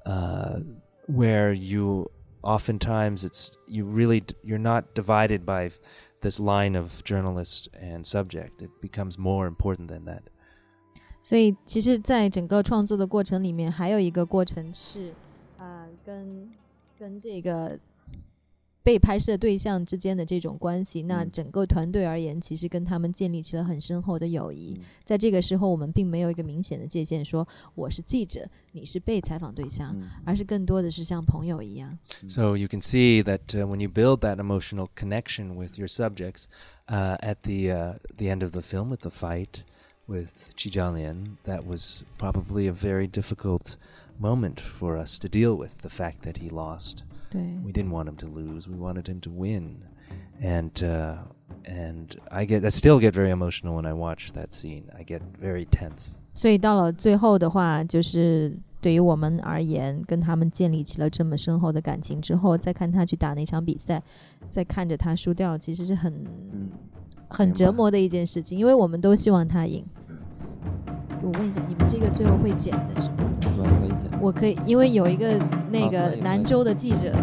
[0.05, 0.59] uh,
[1.05, 2.09] where you
[2.43, 5.71] oftentimes it's you really you're not divided by
[6.21, 8.61] this line of journalist and subject.
[8.61, 10.29] It becomes more important than that.
[11.27, 15.13] 所以，其实，在整个创作的过程里面，还有一个过程是，
[15.57, 16.49] 啊，跟
[16.97, 17.77] 跟这个
[18.81, 21.01] 被拍摄对象之间的这种关系。
[21.01, 24.79] 那整个团队而言，其实跟他们建立起了很深厚的友谊。
[25.03, 31.99] 在这个时候，我们并没有一个明显的界限，说我是记者，你是被采访对象，而是更多的是像朋友一样。
[32.29, 36.45] So you can see that when you build that emotional connection with your subjects,
[36.85, 39.65] uh, at the the end of the film with the fight.
[40.06, 43.76] with Qi Jianlian, that was probably a very difficult
[44.18, 47.04] moment for us to deal with the fact that he lost.
[47.34, 48.68] We didn't want him to lose.
[48.68, 49.84] We wanted him to win,
[50.42, 51.16] and uh,
[51.64, 54.90] and I get I still get very emotional when I watch that scene.
[54.94, 56.18] I get very tense.
[56.34, 64.02] 所以到了最后的话，就是对于我们而言，跟他们建立起了这么深厚的感情之后，再看他去打那场比赛，
[64.50, 66.26] 再看着他输掉，其实是很
[67.27, 69.83] 很折磨的一件事情，因为我们都希望他赢。
[71.21, 73.15] 我问一下，你们这个最后会剪的是吗？
[73.79, 74.19] 可以剪。
[74.21, 75.37] 我可以，因为有一个
[75.71, 77.13] 那个兰州的记者。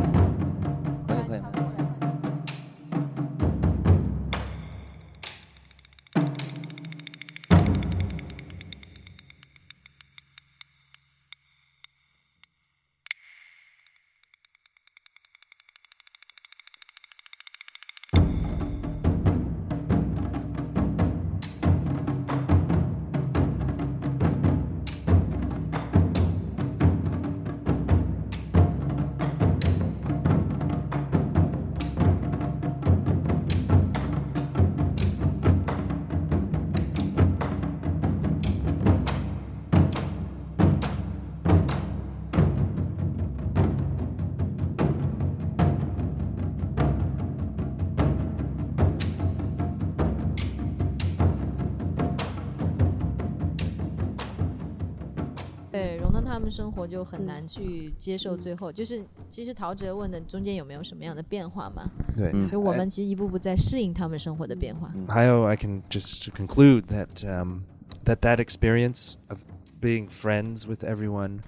[56.44, 58.36] 们生活就很难去接受。
[58.36, 61.90] 最后就是，其实陶喆问的中间有没有什么样的变化嘛？
[62.18, 64.92] 对，所以我们其实一步步在适应他们生活的变化。
[65.08, 67.62] 还有，I can just conclude that um
[68.06, 69.40] that that experience of
[69.82, 71.40] being friends with everyone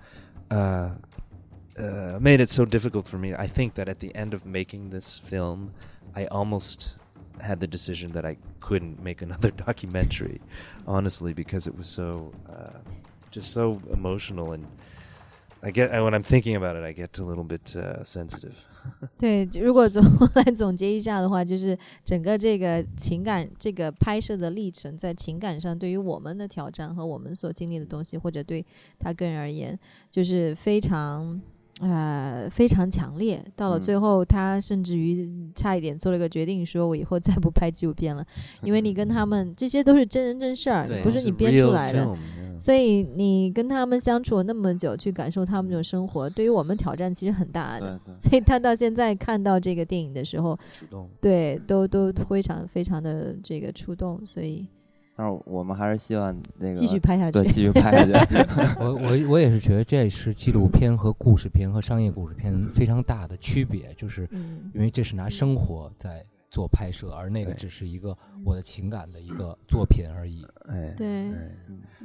[0.50, 0.92] uh
[1.78, 3.34] uh made it so difficult for me.
[3.34, 5.72] I think that at the end of making this film,
[6.14, 6.98] I almost
[7.40, 10.42] had the decision that I couldn't make another documentary,
[10.86, 12.80] honestly, because it was so uh,
[13.36, 14.64] just so emotional and
[15.62, 18.54] I get when I'm thinking about it, I get a little bit uh, sensitive.
[19.18, 28.66] 对，如果总来总结一下的话，就是整个这个情感这个拍摄的历程，在情感上对于我们的挑战和我们所经历的东西，或者对
[28.98, 31.40] 他个人而言，就是非常。
[31.81, 33.45] 呃，非常强烈。
[33.55, 38.25] 到了最后，他甚至于差一点做了个决定，说我以后再不拍纪录片了，
[38.63, 42.17] 因为你跟他们这些都是真人真事儿，不是你编出来的。
[42.59, 48.01] 所以你跟他们相处了那么久，去感受他们这种生活，对于我们挑战其实很大的。
[48.23, 50.59] 所以他到现在看到这个电影的时候，
[51.21, 54.67] 对，都都非常非常的这个触动，所以。
[55.17, 58.35] 但是我们还是希望那个继续拍下去，对，继续拍下去。
[58.79, 64.29] 我我我也是觉得这是纪录片和故事片和商业故事片非常大的区别，就是
[64.75, 70.47] 因为这是拿生活在做拍摄，而那个只是一个我的情感的一个作品而已。
[70.69, 71.07] 哎，对。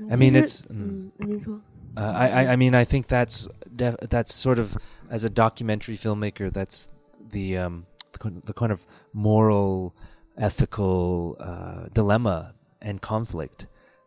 [0.10, 0.62] I mean, it's.
[0.70, 1.60] 嗯，您说。
[1.94, 4.78] Uh, I, I I mean I think that's def, that's sort of
[5.10, 6.86] as a documentary filmmaker that's
[7.32, 9.92] the um the, the kind of moral
[10.38, 13.67] ethical uh, dilemma and conflict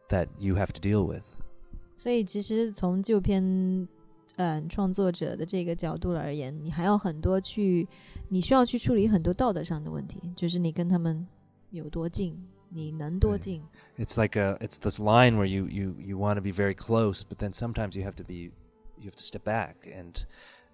[0.10, 1.24] that you have to deal with.
[1.96, 3.88] 所以其实从纪录片
[4.38, 7.88] 嗯创作者的这个角度而言，你还有很多去，
[8.30, 11.28] 你需要去处理很多道德上的问题，就是你跟他们
[11.72, 12.38] 有多近，
[12.70, 13.62] 你能多近。
[13.98, 17.38] It's like a it's this line where you you you want to be very close, but
[17.40, 18.52] then sometimes you have to be
[18.98, 20.24] you have to step back and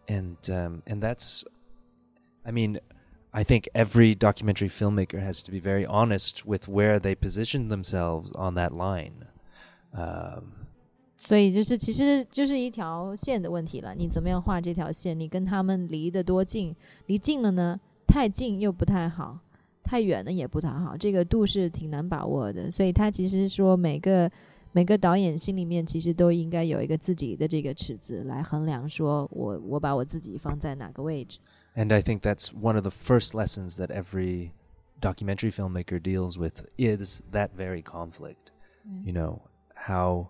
[0.08, 1.44] and um, and that's
[2.44, 2.80] I mean
[3.32, 8.32] I think every documentary filmmaker has to be very honest with where they position themselves
[8.34, 9.28] on that line.
[9.92, 10.52] Um,
[11.18, 13.94] 所以就是，其实就是一条线的问题了。
[13.96, 15.20] 你怎么样画这条线？
[15.20, 16.76] 你跟他们离得多近？
[17.08, 19.40] 离近了呢，太近又不太好，
[19.84, 20.96] 太远了也不太好。
[20.96, 22.72] 这个度是挺难把握的。
[22.72, 24.32] 所以他其实说，每个
[24.72, 31.40] 每个导演心里面其实都应该有一个自己的这个尺子来衡量，说我我把我自己放在哪个位置。
[31.76, 34.54] and I think that's one of the first lessons that every
[35.02, 38.52] documentary filmmaker deals with is that very conflict.
[38.88, 39.06] Mm.
[39.06, 39.42] You know,
[39.76, 40.30] how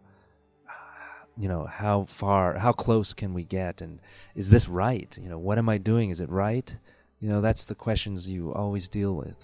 [1.38, 4.00] you know, how far how close can we get and
[4.36, 5.18] is this right?
[5.22, 6.10] You know, what am I doing?
[6.10, 6.76] Is it right?
[7.20, 9.36] You know, that's the questions you always deal with.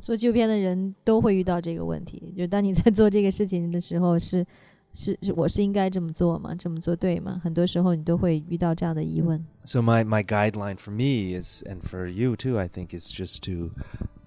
[0.00, 4.44] 做纪录片的人都会遇到这个问题，就当你在做这个事情的时候是
[4.92, 6.54] 是是我是应该这么做吗？
[6.54, 7.40] 这么做对吗？
[7.44, 9.44] 很多时候你都会遇到这样的疑问。
[9.64, 13.72] So my my guideline for me is, and for you too, I think, is just to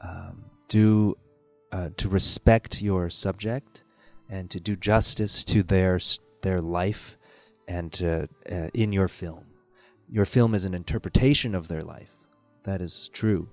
[0.02, 1.18] um, do
[1.72, 3.84] uh, to respect your subject
[4.30, 6.00] and to do justice to their
[6.42, 7.18] their life
[7.68, 9.46] and to, uh, in your film.
[10.08, 12.16] Your film is an interpretation of their life.
[12.64, 13.48] That is true.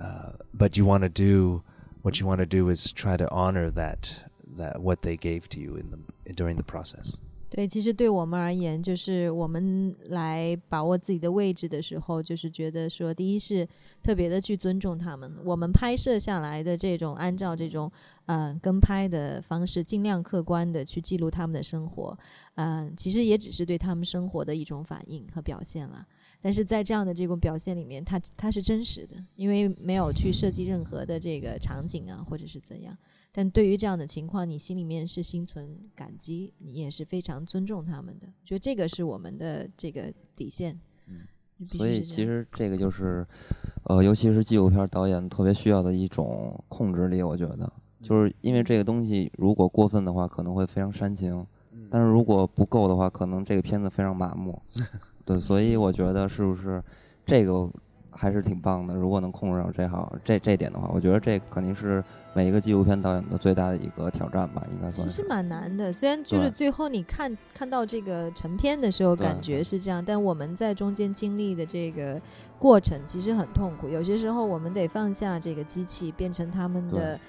[0.00, 1.62] Uh, but you want to do
[2.02, 4.24] what you want to do is try to honor that
[4.57, 7.15] that what they gave to you in the during the process.
[7.51, 13.67] 对，其实对我们而言，就是我们来把握自己的位置的时候，就是觉得说，第一是
[14.03, 15.33] 特别的去尊重他们。
[15.43, 17.91] 我们拍摄下来的这种，按照这种
[18.27, 22.15] 嗯跟拍的方式，尽量客观的去记录他们的生活，
[22.53, 26.05] 嗯，其实也只是对他们生活的一种反应和表现了。
[26.41, 32.95] 但是在这样的这种表现里面，它它是真实的，因为没有去设计任何的这个场景啊，或者是怎样。
[33.31, 38.27] 但对于这样的情况，你心里面是心存感激，你也是非常尊重他们的。
[38.43, 40.79] 觉得这个是我们的这个底线。
[41.07, 43.25] 嗯，所以其实这个就是，
[43.83, 47.21] 呃，尤其是纪录片导演特别需要的一种控制力。
[47.21, 47.71] 我觉得，
[48.01, 51.45] 就是因为这个东西如果过分的话，可能会非常煽情；
[51.91, 54.59] 但是如果不够的话，可能这个片子非常麻木。
[55.23, 56.83] 对，所以我觉得是不是
[57.25, 57.71] 这个
[58.19, 58.93] 还是挺棒的？
[58.93, 62.03] 如果能控制到这好这这点的话，我觉得这肯定是。
[62.35, 65.05] 每一个纪录片导演的最大的一个挑战吧，应该算。
[65.05, 72.21] 其实蛮难的，虽然就是最后你看看到这个成片的时候，感觉是这样，但我们在中间经历的这个
[72.59, 73.89] 过程其实很痛苦。
[73.89, 77.19] 有些时候我们得放下这个机器，变成他们的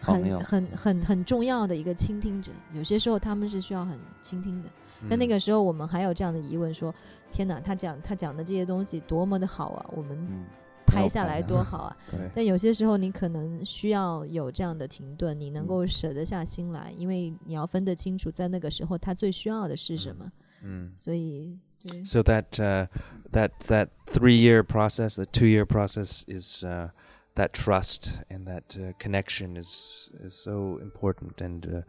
[0.00, 2.50] 很很很很重要的一个倾听者。
[2.74, 4.68] 有些时候他们是需要很倾听的。
[5.02, 6.94] 那那个时候我们还有这样的疑问：说
[7.30, 9.86] 天哪，他讲他讲的这些东西多么的好啊！
[9.94, 10.46] 我们。
[10.90, 11.96] 拍下来多好啊！
[12.34, 20.32] 但有些时候你可能需要有这样的停顿，你能够舍得下心来，因为你要分得清楚，在那个时候他最需要的是什么。
[20.62, 20.90] Mm.
[20.96, 22.86] 所以对 So that uh,
[23.32, 26.88] that that three year process, the two year process, is uh,
[27.34, 31.82] that trust and that uh, connection is is so important, and uh,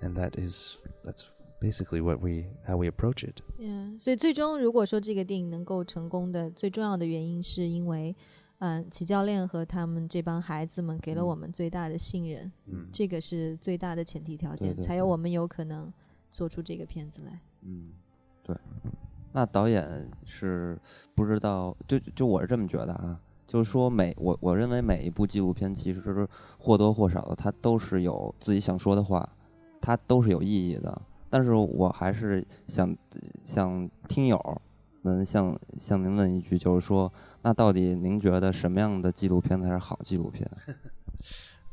[0.00, 1.24] and that is that's
[1.60, 3.40] basically what we how we approach it.
[3.58, 8.14] Yeah，所以最终如果说这个电影能够成功的最重要的原因，是因为，
[8.58, 12.86] 嗯，齐教练和他们这帮孩子们给了我们最大的信任，Mm.
[12.92, 15.92] 这个是最大的前提条件，对对才有我们有可能
[16.30, 17.40] 做出这个片子来。
[17.62, 17.90] 嗯，
[18.42, 18.56] 对。
[19.32, 20.78] 那导演是
[21.14, 26.26] 不知道，就就我是这么觉得啊，就是说每我我认为每一部纪录片其实
[26.58, 29.28] 或多或少的它都是有自己想说的话，
[29.80, 31.02] 它都是有意义的。
[31.29, 32.95] 但是我还是想
[33.43, 34.61] 向听友
[35.01, 37.11] 们向向您问一句，就是说，
[37.41, 40.49] 那到底您觉得什么样的纪录片才是好纪录片？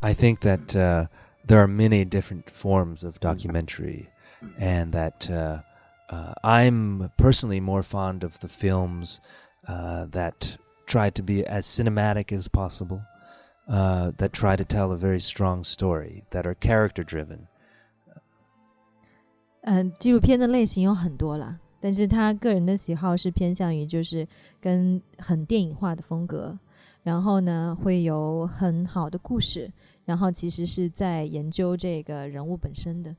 [0.00, 1.08] I think that uh,
[1.46, 4.06] there are many different forms of documentary,
[4.58, 5.60] and that uh,
[6.08, 9.18] uh, I'm personally more fond of the films
[9.68, 10.56] uh, that
[10.86, 13.02] try to be as cinematic as possible,
[13.68, 17.48] uh, that try to tell a very strong story, that are character driven.
[19.64, 24.26] 嗯，纪录片的类型有很多啦，但是他个人的喜好是偏向于就是
[24.60, 26.58] 跟很电影化的风格，
[27.02, 29.70] 然后呢会有很好的故事，
[30.04, 33.14] 然后其实是在研究这个人物本身的。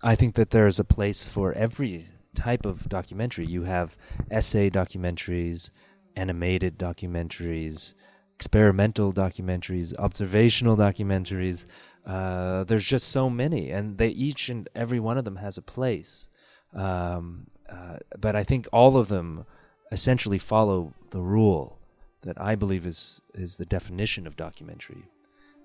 [0.00, 2.04] I think that there is a place for every
[2.34, 3.46] type of documentary.
[3.46, 3.96] You have
[4.30, 5.68] essay documentaries,
[6.14, 7.92] animated documentaries,
[8.38, 11.64] experimental documentaries, observational documentaries.
[12.05, 15.61] Uh, there's just so many, and they each and every one of them has a
[15.61, 16.29] place.
[16.73, 19.45] Um, uh, but I think all of them
[19.91, 21.77] essentially follow the rule
[22.21, 25.09] that I believe is is the definition of documentary,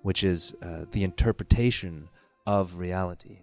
[0.02, 2.08] which is uh, the interpretation
[2.46, 3.40] of reality.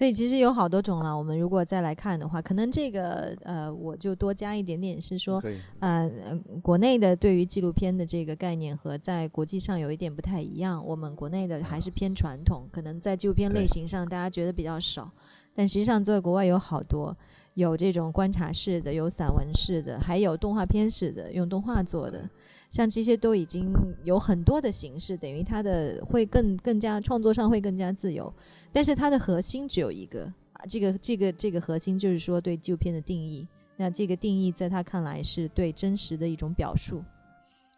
[0.00, 1.14] 所以其实有好多种了。
[1.14, 5.38] 我们如果再来看的话，可能这个呃，我就多加一点点，是说，
[5.78, 10.82] 呃，呃国内的对于纪录片的这个概念和在国际上有一点不太一样。
[10.86, 15.12] 我们国内的还是偏传统，可能在纪录片类型上大家觉得比较少，
[15.54, 17.14] 但实际上在国外有好多，
[17.52, 22.26] 有这种观察式的，有散文式的，还有动画片式的，用动画做的。
[22.69, 28.33] 像这些都已经有很多的形式，等于它的会更更加创作上会更加自由，
[28.71, 33.47] 但是它的核心只有一个啊，这个这个这个核心就是说对纪录片的定义。
[33.77, 37.03] 那这个定义在他看来是对真实的一种表述，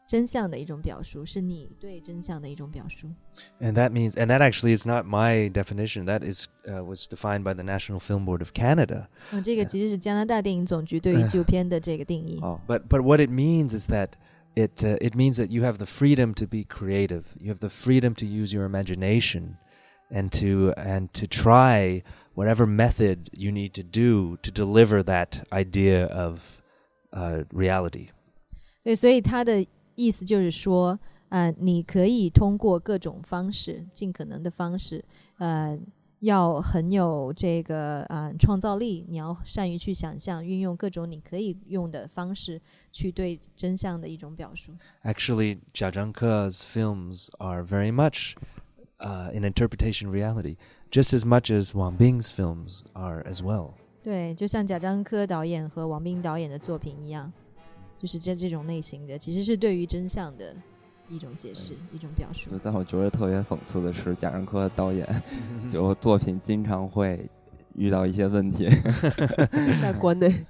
[0.07, 3.07] 真相的一种表述，是你对真相的一种表述。
[3.59, 6.05] And that means, and that actually is not my definition.
[6.05, 9.07] That is uh, was defined by the National Film Board of Canada.
[9.31, 12.37] 那这个其实是加拿大电影总局对于纪录片的这个定义。
[12.43, 14.09] 哦， But but what it means is that
[14.55, 17.23] it uh, it means that you have the freedom to be creative.
[17.39, 19.57] You have the freedom to use your imagination,
[20.09, 26.05] and to and to try whatever method you need to do to deliver that idea
[26.07, 26.61] of
[27.13, 28.09] uh, reality.
[28.83, 29.65] 对，所以他的
[29.95, 35.03] 意思就是说，呃，你可以通过各种方式，尽可能的方式，
[35.39, 35.77] 呃，
[36.22, 42.60] 要很有这个呃创造力，你要善于去想象，运用各种你可以用的方式
[42.92, 44.72] 去对真相的一种表述。
[45.02, 48.34] Actually, Jia Zhangke's films are very much
[48.98, 50.56] uh, an interpretation reality,
[50.92, 53.72] just as much as Wang Bing's films are as well.
[54.04, 57.32] 对，就像贾樟柯导演和王斌导演的作品一样，
[57.98, 60.54] 就是这这种类型的，其实是对于真相的
[61.08, 62.50] 一种解释，一种表述。
[62.62, 65.06] 但我觉得特别讽刺的是，贾樟柯导演
[65.70, 67.28] 就作品经常会
[67.74, 68.68] 遇到一些问题。
[69.80, 70.44] 在国内，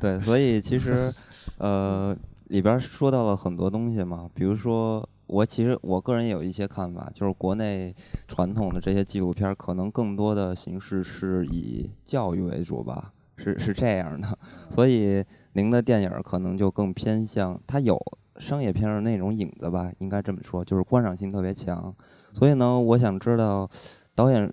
[0.00, 1.12] 对，所以其实，
[1.58, 2.16] 呃，
[2.48, 7.94] 里边说到了很多东西嘛，比如说，我其实我个人也有一些看法，就是国内
[8.26, 14.38] 传统的这些纪录片，可能更多的形式是以教育为主吧，是是这样的，
[14.70, 18.00] 所以您的电影可能就更偏向它有
[18.40, 21.94] 商业片儿的那种影子吧，应该这么说，就是观赏性特别强。
[22.32, 23.68] 所以呢，我想知道
[24.14, 24.50] 导演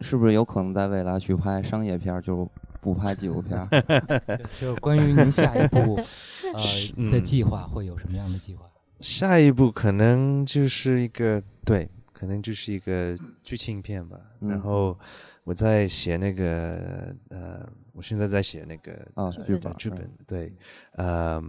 [0.00, 2.46] 是不是有可能在未来去拍商业片儿，就
[2.80, 3.68] 不拍纪录片儿？
[4.58, 5.94] 就就是关于您下一步
[6.54, 6.60] 呃
[6.96, 8.66] 嗯的计划会有什么样的计划？
[9.00, 14.18] 下一步可能就是一个对，可能就是一个剧情片吧。
[14.40, 14.98] 嗯然后
[15.44, 20.52] 我在写那个呃，我现在在写那个啊剧本剧剧本对，
[20.96, 21.42] 嗯呃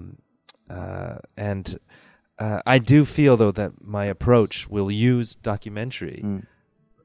[1.36, 1.78] ，and
[2.38, 6.42] uh, I do feel though that my approach will use documentary, 嗯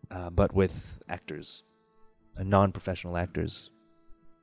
[0.09, 1.63] uh, but with actors,
[2.37, 3.69] uh, non-professional actors.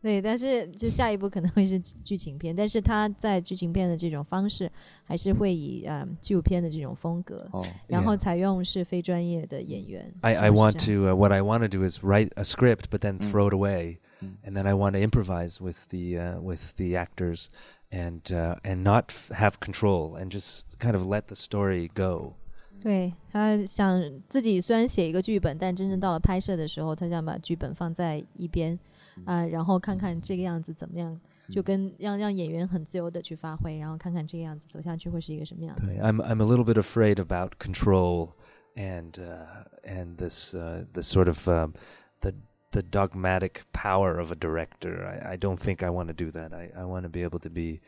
[0.00, 4.70] 对，但是就下一步可能会是剧情片，但是他在剧情片的这种方式，
[5.02, 7.66] 还是会以呃纪录片的这种风格，哦。
[7.88, 8.16] 然后 Yeah.
[8.16, 10.14] 采用是非专业的演员。
[10.20, 12.30] I, 希 I 望 want 是这样 to uh, what I want to do is write
[12.36, 13.32] a script, but then Mm.
[13.32, 13.98] throw it away
[14.44, 17.48] and then I want to improvise with the uh, with the actors,
[17.92, 22.34] and uh, and not f- have control and just kind of let the story go.
[22.80, 28.78] 对他想自己虽然写一个剧本，但真正到了拍摄的时候，他想把剧本放在一边
[29.24, 35.92] 啊、然后看看这个样子怎么样，就跟让让演员很自由的去发挥，然后看看这个样子走下去会是一个什么样子。
[35.96, 38.34] I'm I'm a little bit afraid about control
[38.76, 41.72] and uh, and this uh, the sort of um,
[42.20, 42.32] the
[42.72, 45.04] the dogmatic power of a director.
[45.06, 46.52] I, I don't think I want to do that.
[46.52, 47.80] I, I want to be able to be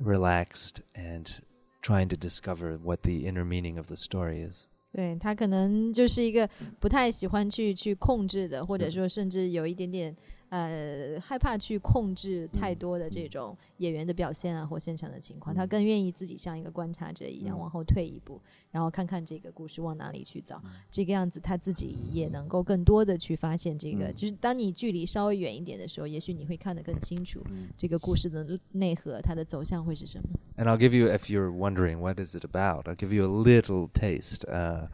[0.00, 1.42] relaxed and
[1.82, 4.68] trying to discover what the inner meaning of the story is.
[4.92, 6.48] 对他可能就是一个
[6.78, 10.14] 不太喜欢去去控制的，或者说甚至有一点点
[10.49, 18.41] 呃害怕去控制太多的这种演员的表现啊或现场的情况，他更愿意自己像一个观察者一样往后退一步，
[18.71, 27.43] 然后看看这个故事往哪里去走，这个样子他自己也能够更多的去发现这个，就是当你距离稍微远一点的时候，也许你会看得更清楚
[27.77, 30.29] 这个故事的内核，它的走向会是什么。
[30.57, 33.89] And I'll give you, if you're wondering what is it about, I'll give you a little
[33.93, 34.45] taste.
[34.47, 34.87] Uh,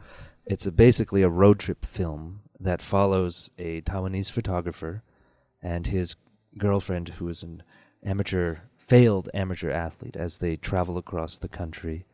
[0.44, 5.02] it's a, basically a road trip film that follows a Taiwanese photographer
[5.63, 6.15] and his
[6.57, 7.63] girlfriend, who is an
[8.05, 12.05] amateur, failed amateur athlete, as they travel across the country,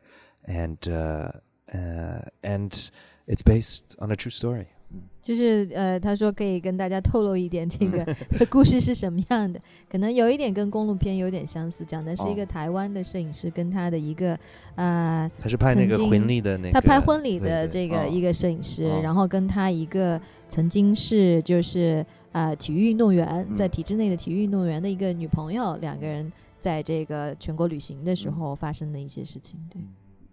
[0.47, 1.31] and uh,
[1.73, 2.91] uh, and
[3.27, 4.67] it's based on a true story.
[5.21, 8.05] 就是呃，他说可以跟大家透露一点这个
[8.49, 9.59] 故事是什么样的，
[9.89, 14.37] 可能有一点跟公路片有点相似，讲的是一个哦台湾的摄影师跟他的一个
[14.75, 29.82] 呃，他是拍那个曾经婚礼的那个，他拍婚礼对的对哦这个一个摄影师，哦然后跟他一个曾经是就是 呃体育运动员，在嗯体制内的体育运动员的一个女朋友，两个人在这个全国旅行的时嗯候发生的一些事情，对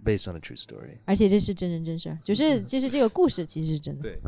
[0.04, 0.98] ，based on a true story.
[1.06, 4.02] 而且这是真人真事儿，就是就是这个故事其实是真的。
[4.02, 4.20] 对，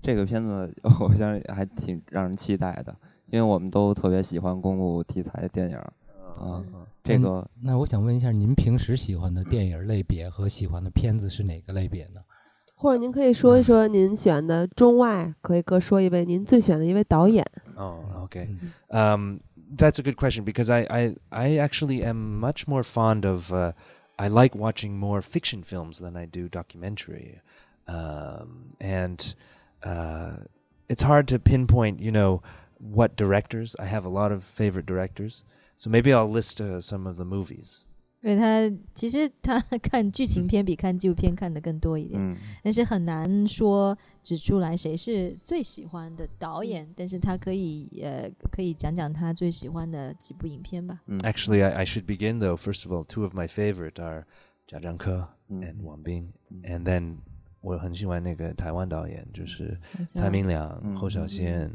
[0.00, 2.94] 这个片子 我相信还挺让人期待的，
[3.30, 5.92] 因为我们都特别喜欢公路题材的电影儿
[6.38, 6.64] 啊。
[7.02, 12.20] 这个那我想问一下，您平时喜欢的电影类别和喜欢的片子是哪个类别呢？
[12.83, 17.45] 或者您可以说一说您喜欢的中外，可以各说一位您最喜欢的一位导演。
[17.75, 18.47] Oh, okay.
[18.47, 18.57] Mm.
[18.89, 19.39] Um,
[19.75, 23.51] that's a good question because I, I, I actually am much more fond of.
[23.51, 23.73] Uh,
[24.21, 27.39] I like watching more fiction films than I do documentary,
[27.87, 29.33] um, and
[29.81, 30.43] uh,
[30.89, 32.01] it's hard to pinpoint.
[32.01, 32.41] You know
[32.79, 33.77] what directors?
[33.79, 35.45] I have a lot of favorite directors,
[35.77, 37.85] so maybe I'll list uh, some of the movies.
[38.24, 51.02] 对他其实他看剧情片比看纪录片看的更多一点但是很难说指出来谁是最喜欢的导演但是他可以呃可以讲讲他最喜欢的几部影片吧。
[51.06, 51.18] 嗯。
[51.18, 52.56] Actually i should begin though.
[52.56, 54.24] First of all two of my favorite are
[54.66, 57.18] 贾樟柯 and 王斌 and then
[57.60, 61.70] 我很喜欢那个台湾导演就是蔡明良侯小倩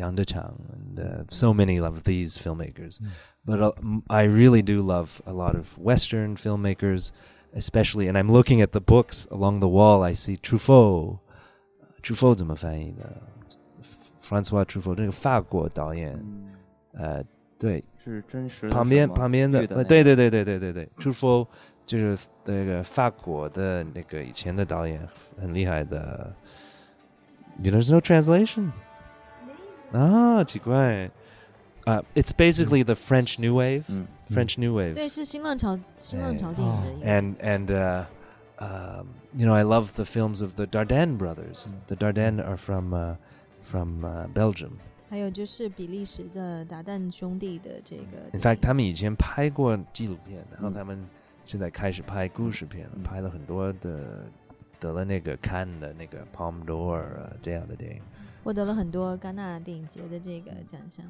[0.00, 2.98] 杨德昌 and uh, so many of these filmmakers.
[3.44, 7.12] But uh, m- I really do love a lot of Western filmmakers,
[7.54, 8.08] especially.
[8.08, 10.02] And I'm looking at the books along the wall.
[10.02, 11.18] I see Truffaut.
[12.02, 13.22] Truffaut 怎么翻译的？
[14.20, 16.20] Francois Truffaut 这个法国导演，
[16.92, 17.22] 呃，
[17.58, 21.46] 对，是真实的旁边是吗旁边的绿的那个呃对对对对对对对，Truffaut
[21.86, 25.00] 就是那个法国的那个以前的导演，
[25.40, 26.34] 很厉害的。
[27.62, 28.72] There's no translation
[29.92, 31.10] 啊，奇怪。
[31.84, 33.84] Uh, it's basically the French New Wave.
[33.88, 34.94] 嗯 French New Wave.
[34.94, 37.06] 对，是新浪潮新浪潮电影的一个。
[37.06, 38.06] And and uh,
[38.58, 39.06] um,
[39.36, 41.66] you know, I love the films of the Dardenne brothers.
[41.86, 43.14] The Dardenne are from uh,
[43.64, 44.72] from uh, Belgium.
[45.08, 48.38] 还有就是比利时的达旦兄弟的这个电影。
[48.38, 51.06] In fact, 他们以前拍过纪录片，然后嗯他们
[51.44, 54.26] 现在开始拍故事片了，嗯拍了很多的，
[54.80, 58.02] 得了那个看的那个 Palme d'Or 啊这样的电影，
[58.43, 61.05] 获得了很多戛纳电影节的这个奖项。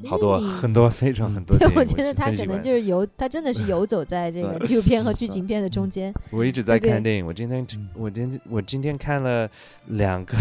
[0.00, 6.12] 其好多很多非常很多对。，我觉得他可能就是游，他真的是游走在这个纪录片和 剧情片的中间。
[6.32, 7.24] 我一直在看电影。
[7.24, 9.48] 我今天嗯我今天我今天看了
[9.86, 10.34] 两个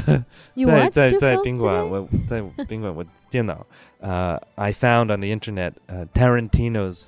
[0.91, 3.64] 在在在宾馆，我在宾馆我电脑
[4.00, 7.06] 呃、i found on the internet uh, Tarantino's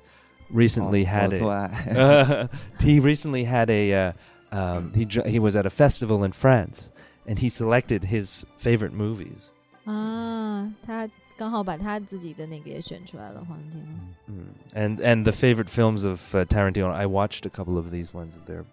[0.53, 2.47] recently 哦 had 我 a 做爱 uh,
[2.79, 4.13] he recently had a uh,
[4.51, 6.89] um, he he was at a festival in France
[7.26, 9.50] and he selected his favorite movies.
[9.84, 13.82] 啊，他刚好把他自己的那个也选出来了，黄天。
[14.26, 14.44] Mm.
[14.74, 16.92] And and the favorite films of uh, Tarantino.
[16.92, 18.34] I watched a couple of these ones.
[18.46, 18.64] They're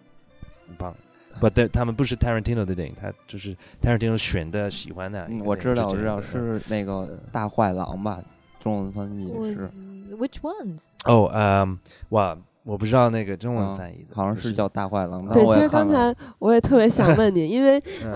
[0.76, 0.94] 棒
[1.40, 5.26] but they're- 他们不是 Tarantino 的电影，他就是 Tarantino 选的喜欢的。
[5.28, 8.22] 嗯我知道我知道是那个大坏狼吧，
[8.60, 9.70] 中文翻译我是
[10.10, 10.88] Which ones？
[11.04, 11.78] 哦，嗯，
[12.10, 15.27] 哇， 我不知道那个中文翻译的，好像是叫大坏狼。
[15.27, 18.13] 对，其实刚才我也特别想问您，因为 嗯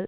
[0.00, 0.06] 呃，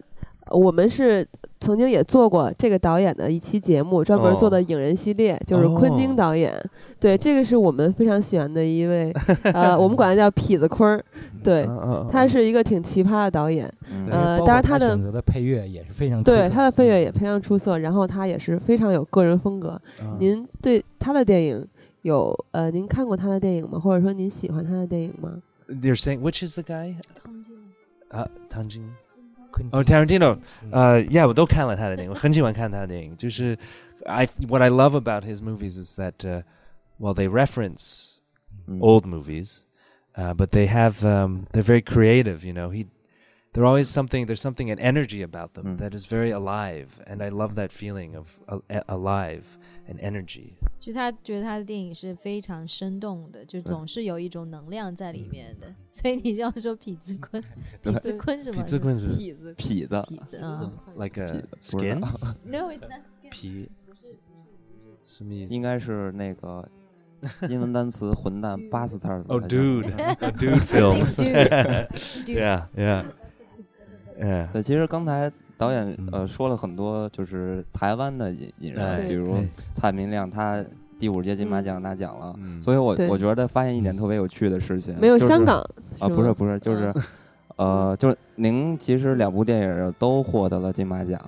[0.51, 1.27] 我们是
[1.61, 6.53] 曾经也做过这个导演的一期节目，专门做的影人系列，就是昆汀导演。
[6.99, 9.13] 对，这个是我们非常喜欢的一位，
[9.53, 11.05] 呃，我们管他叫痞子坤儿。
[11.43, 11.69] 对，
[12.11, 13.71] 他是一个挺奇葩的导演。
[14.11, 17.79] 呃，当然他的选择的配乐也是非常对，他的配乐也非常出色。
[17.79, 19.81] 然后他也是非常有个人风格。
[20.19, 21.67] 您对他的电影
[22.02, 23.80] 有呃，您看过他的电影吗？
[23.80, 25.42] 或者说您喜欢他的电影吗？
[25.68, 26.96] They're saying which is the guy？
[27.14, 27.56] 汤金
[28.10, 28.90] 啊，汤金。
[29.72, 30.38] 哦，Tarantino，
[30.72, 33.18] 呃，Yeah，我都看了他的电影，我很喜欢看他的电影。
[33.18, 33.58] 就是
[34.06, 36.44] I what I love about his movies is that uh,
[37.00, 38.20] well they reference
[38.80, 39.62] old movies,
[40.16, 42.46] uh, but they have um, they're very creative.
[42.46, 42.86] You know, he
[43.54, 44.28] they're always something.
[44.28, 48.16] There's something an energy about them that is very alive, and I love that feeling
[48.16, 49.58] of uh, alive
[49.89, 50.53] And energy.
[50.79, 55.73] 就他觉得他的电影是非常生动的，就总是有一种能量在里面的。
[55.93, 57.43] 所以你要说痞子坤，
[57.83, 58.61] 痞子坤什么？
[58.61, 62.01] 痞子坤是痞子，痞子，痞子啊，like a skin。
[62.45, 63.31] No, it's not skin。
[63.31, 64.19] 皮不是
[65.05, 65.55] 什么意思？
[65.55, 66.69] 应该是那个
[67.49, 69.27] 英文单词混蛋 bastards。
[69.29, 71.17] Oh, dude, a dude films.
[71.17, 72.39] Dude.
[72.39, 73.05] Yeah, yeah,
[74.19, 74.51] yeah.
[74.53, 75.31] 对，其实刚才
[75.63, 79.47] 导演呃说了很多，就是台湾的影影人，哎比如哎。
[79.77, 80.65] 蔡明亮，他
[80.99, 82.61] 第五届金马奖拿奖了，嗯。
[82.61, 85.59] 所以我我觉得发现一点特别有趣的事情，没有就是香港
[85.99, 86.93] 啊，不是不是，就是。
[87.57, 91.21] 呃，就是您其实两部电影都获得了金马奖，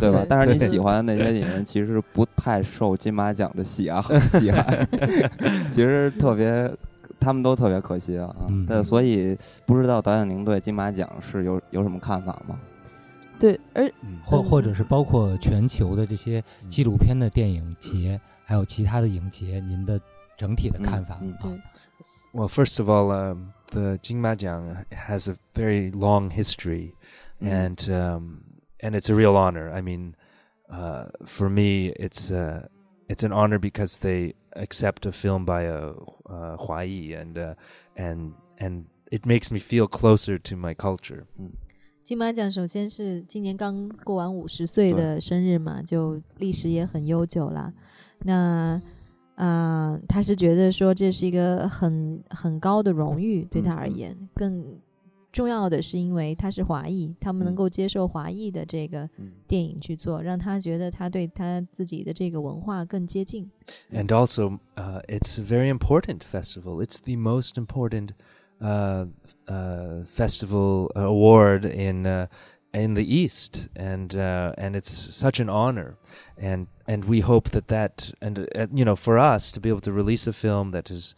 [0.00, 0.24] 对吧？
[0.28, 4.88] 但是你喜欢的那些影人其实不太受金马奖的喜爱和 喜爱，
[5.70, 6.68] 其实特别，
[7.20, 8.34] 他们都特别可惜啊。
[8.48, 8.64] 嗯。
[8.64, 12.56] 对，所以不知道导演您对金马奖是有有什么看法吗？
[13.39, 19.99] 对，而嗯或或者是包括全球的这些纪录片的电影节，还有其他的影节，您的
[20.37, 21.37] 整体的看法嗯啊？
[21.41, 21.61] 对
[22.33, 26.93] Well, first of all, um, the Jingmajiang has a very long history,
[27.41, 27.49] Mm.
[27.49, 28.43] and um,
[28.79, 29.69] and it's a real honor.
[29.69, 30.13] I mean,
[30.69, 32.67] uh, for me, it's uh,
[33.09, 35.89] it's an honor because they accept a film by a
[36.29, 37.55] uh, Huai, and uh,
[37.97, 41.25] and and it makes me feel closer to my culture.
[42.06, 47.74] 金马奖首先是今年刚过完五十岁的生日嘛，就历史也很悠久了。
[48.20, 48.80] 那
[49.34, 54.78] 啊、呃他是觉得说这是一个很很高的荣誉，对他而言，更
[55.32, 63.50] 重要的是因为他是华裔，他们能够接受华裔的这个嗯电影去做，让他觉得他对他自己的这个文化更接近。
[63.92, 66.80] and also uh, it's a very important festival.
[66.80, 68.35] It's the most important uh, uh,
[70.05, 72.27] festival award in uh,
[72.73, 75.97] in the East, and uh, and it's such an honor,
[76.37, 79.81] and and we hope that that and uh, you know for us to be able
[79.81, 81.13] to release a film that has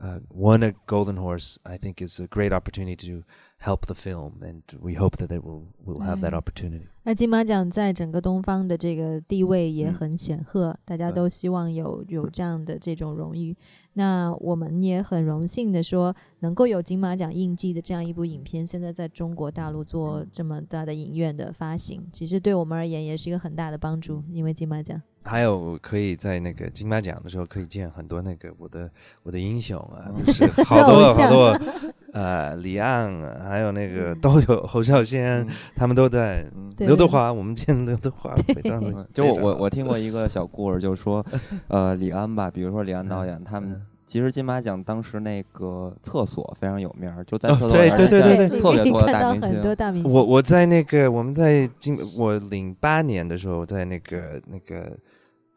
[0.00, 3.24] uh, won a Golden Horse, I think is a great opportunity to
[3.58, 6.38] help the film, and we hope that it will will have that Right.
[6.40, 6.86] opportunity.
[7.02, 13.56] 那金马奖在整个东方的这个地位也嗯很显赫，大家对都希望有有这样的这种荣誉。
[13.93, 25.01] 那我们也很荣幸的说，能够有金马奖印记的这样一部影片，现在在中国大陆做这么大的影院的发行，其实对我们而言也是一个很大的帮助，因为金马奖。
[25.25, 28.91] 还有可以在那个金马奖的时候可以见很多那个我的
[29.23, 31.57] 我的英雄啊，就是 好多好多
[32.11, 36.45] 呃李安啊，还有那个嗯都有侯孝贤，嗯他们都在。
[36.75, 38.33] 对刘德华，我们见刘德华
[39.13, 41.23] 就我我我听过一个小故事，就是说，
[41.67, 49.61] 呃，李安吧，比如说李安导演，他们嗯其实金马奖当时那个厕所非常有名儿，就在哦厕所里对对对现在对特别多大明星很。
[49.63, 50.13] 多大明星。
[50.13, 54.97] 我我在那个我们在金我零八年的时候，在那个那个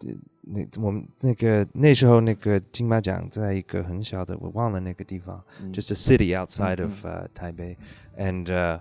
[0.01, 7.77] 呃那我们那个那时候那个金马奖在一个很小的我忘了那个地方嗯，just a city outside of uh, Taipei,
[8.17, 8.79] and uh,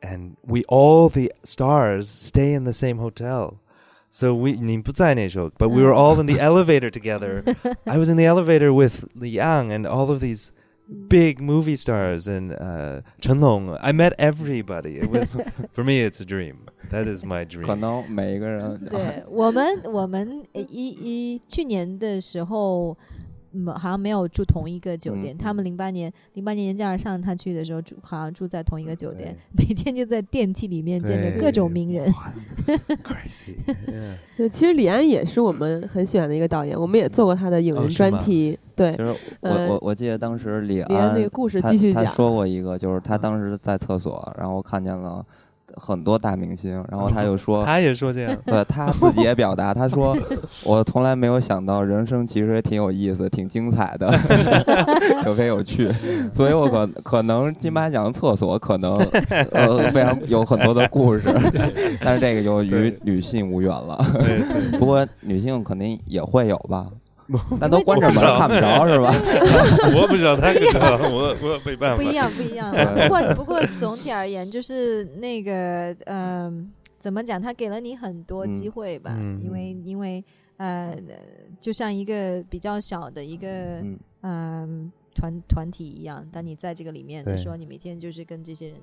[0.00, 3.54] and we all the stars stay in the same hotel.
[4.11, 7.43] So we 你不在那时候 but we were all in the elevator together.
[7.85, 10.51] I was in the elevator with Li Yang and all of these
[11.09, 13.75] big movie stars and uh, Chen Long.
[13.81, 14.99] I met everybody.
[14.99, 15.35] It was
[15.71, 16.67] for me, it's a dream.
[16.91, 17.75] That is my 可 dream.
[17.75, 22.95] 能每一个人对我们，我们呃一一去年的时候，
[23.58, 25.34] 嗯，好像没有住同一个酒店。
[25.34, 32.12] 嗯他们零八年零八年年假上他去的时候住，好像住在同一个酒店，每天就在电梯里面见着各种名人。
[33.02, 33.56] Crazy.
[34.36, 38.58] 对，其实李安也是我们很喜欢的一个导演，我们也做过他的影人专题。
[38.76, 39.04] 对其，实
[39.40, 42.04] 我呃我我记得当时李李安那个故事继续讲。
[42.04, 45.24] 他说过一个，就是他当时在厕所，然后看见了
[45.78, 50.16] 很多大明星，然后他就 说，他也说这样， 对他自己也表达，他说
[50.64, 54.12] 我从来没有想到人生其实也挺有意思、挺精彩的，
[55.26, 55.90] 有非有趣，
[56.32, 58.94] 所以我可可能金马奖厕所可能
[59.52, 61.22] 呃非常有很多的故事，
[62.00, 63.98] 但是这个就与女性无缘了。
[64.78, 66.86] 不过女性肯定也会有吧。
[67.60, 69.12] 那都关着门看不着是吧？
[69.94, 71.96] 我不知道，他知道，我我没办法。
[71.96, 72.72] 不一样，不一样。
[73.06, 77.40] 不过不过总体而言，就是那个嗯，怎么讲？
[77.40, 79.14] 他给了你很多机会吧？
[79.42, 80.24] 因为因为
[80.56, 80.96] 呃，
[81.60, 83.82] 就像一个比较小的一个
[84.22, 88.76] 嗯团团体一样，当你在这个里面的时候，你每天就是跟这些人。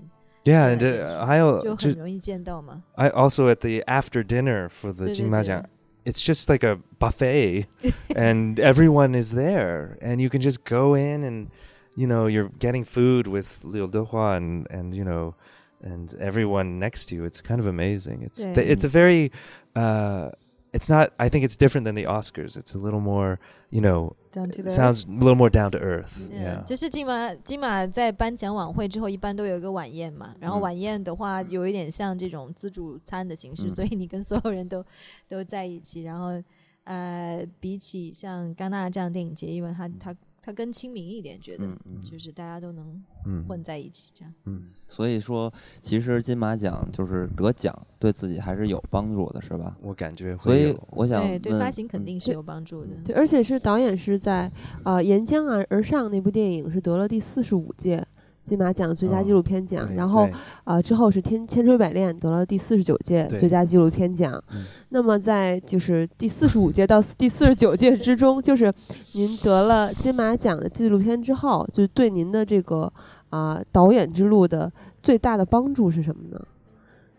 [0.43, 2.83] Yeah，这还有就很容易见到嘛。
[2.93, 5.65] I also at the after dinner for the 金马奖。
[6.05, 7.65] It's just like a buffet
[8.15, 11.51] and everyone is there and you can just go in and
[11.95, 15.35] you know you're getting food with Liu Dehua and and you know
[15.81, 17.23] and everyone next to you.
[17.25, 18.23] It's kind of amazing.
[18.23, 19.31] It's th- it's a very
[19.75, 20.31] uh,
[20.74, 23.38] it's not i think it's different than the oscars it's a little more
[23.70, 34.84] you know down to sounds a little more down to earth yeah 就是金马金马在颁奖晚会之后一般都有一个晚宴嘛然后晚宴的话有一点像这种自助餐的形式所以你跟所有人都
[35.28, 36.40] 都在一起然后
[36.84, 40.14] 呃比起像戛纳这样电影节因为它它
[40.45, 41.65] 它更亲民一点，觉得
[42.03, 43.03] 就是大家都能
[43.47, 44.31] 混在一起这样。
[44.45, 49.75] 嗯，所以说其实金马奖就是得奖，对自己还是有帮助的，是吧？
[49.81, 50.37] 我感觉。
[50.37, 52.89] 所以我想，对对发行肯定是有帮助的。
[53.03, 54.51] 对，而且是导演是在
[54.83, 58.05] 呃《沿江而而上》那部电影是得了第四十五届。
[58.44, 60.28] 金马奖最佳纪录片奖，然后
[60.64, 64.42] 啊之后是《天千锤百炼》得了第四十九届最佳纪录片奖。
[64.88, 68.72] 那么在就是第四十五届到第四十九届之中，就是
[69.12, 72.92] 您得了金马奖的纪录片之后，就对您的这个
[73.28, 76.46] 啊导演之路的最大的帮助是什么呢？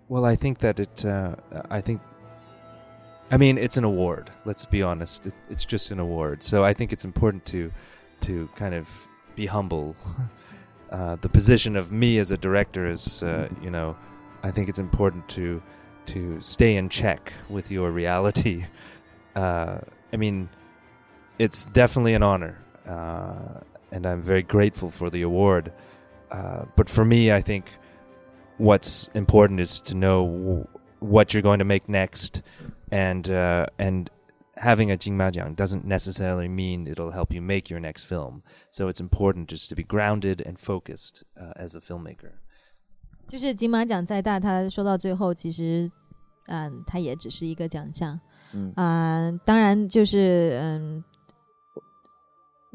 [0.10, 1.06] Well, I think that it.
[1.06, 1.36] Uh,
[1.70, 2.00] I think.
[3.30, 4.26] I mean, it's an award.
[4.44, 5.26] Let's be honest.
[5.26, 6.44] It, it's just an award.
[6.44, 7.72] So I think it's important to,
[8.28, 8.88] to kind of
[9.38, 9.96] be humble.
[10.91, 13.97] Uh, the position of me as a director is, uh, you know,
[14.43, 15.63] I think it's important to
[16.07, 18.65] to stay in check with your reality.
[19.35, 19.79] Uh,
[20.13, 20.49] I mean,
[21.39, 22.57] it's definitely an honor,
[22.89, 23.61] uh,
[23.91, 25.73] and I'm very grateful for the award.
[26.31, 27.71] Uh, but for me, I think
[28.59, 30.69] what's important is to know w-
[31.01, 32.43] what you're going to make next,
[32.93, 33.29] and
[33.79, 34.11] and
[34.58, 38.44] having a Jingmajiang doesn't necessarily mean it'll help you make your next film.
[38.70, 42.34] So it's important just to be grounded and focused uh, as a filmmaker.
[43.28, 45.90] 就是金马奖再大，它说到最后，其实，
[46.48, 48.20] 嗯，它也只是一个奖项。
[48.54, 51.04] 嗯，啊，当然就是嗯，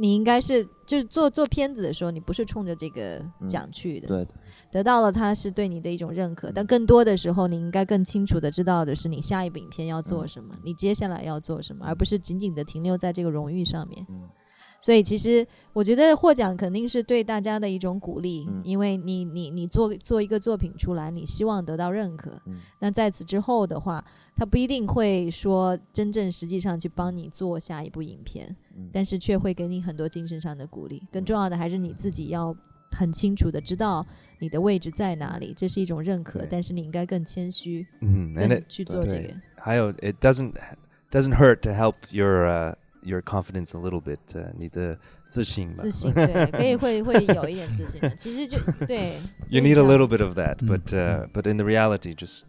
[0.01, 4.27] 你应该是就是做做片子的时候，你不是冲着这个奖去的，对，
[4.71, 14.03] 得到了它是对你的一种认可，但更多的时候，你应该更清楚的知道的是你下一部影片要做什么，你接下来要做什么，而不是仅仅的停留在这个荣誉上面。
[14.81, 22.31] 所以其实我觉得获奖肯定是对大家的一种鼓励，因为你你你做做一个作品出来，你希望得到认可。
[22.79, 24.03] 那在此之后的话，
[24.35, 28.53] 他不一定会说真正实际上去帮你做下一部影片，
[28.91, 31.03] 但是却会给你很多精神上的鼓励。
[31.11, 32.55] 更重要的还是你自己要
[32.91, 34.03] 很清楚的知道
[34.39, 36.43] 你的位置在哪里，这是一种认可。
[36.49, 39.31] 但是你应该更谦虚，嗯，去做这个。
[39.57, 40.53] 还有，it doesn't
[41.11, 44.98] doesn't hurt to help your your confidence a little bit，呃，你的
[45.28, 45.74] 自信。
[45.76, 48.10] 自信对，可以会会有一点自信的。
[48.16, 49.12] 其实就对。
[49.48, 52.44] You need a little bit of that, but uh, but in the reality, just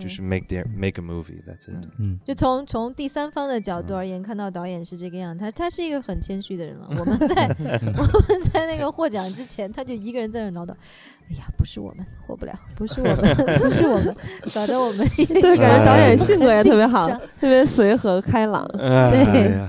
[0.00, 1.42] 就是 make their make a movie.
[1.46, 1.88] That's it.
[1.98, 6.86] 嗯，就从从第三方的角度而言，看到导演是这个样，他他是一个很谦虚的人了。
[6.98, 7.46] 我们在
[7.96, 10.74] 我们在那个获奖之前，他就一个人在那唠叨。
[11.30, 14.16] 哎呀，不是我们获不了，不是我们，不是我们，
[14.54, 17.06] 搞得我们对，感觉导演性格也特别好，
[17.38, 18.66] 特别随和开朗。
[18.68, 19.60] 对，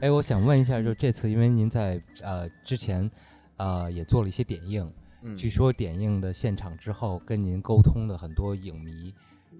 [0.00, 3.10] 哎，我想问一下，就这次，因为您在呃之前
[3.58, 4.90] 呃也做了一些点映，
[5.36, 9.12] 据说点映的现场之后，跟您沟通的很多影迷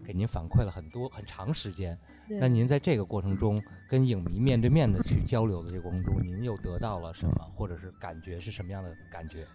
[0.04, 1.98] 给您反馈了很多很长时间。
[2.30, 9.46] 那您在这个过程中跟影迷面对面的去交流的这个过程中，您又得到了什么，或者是感觉是什么样的感觉？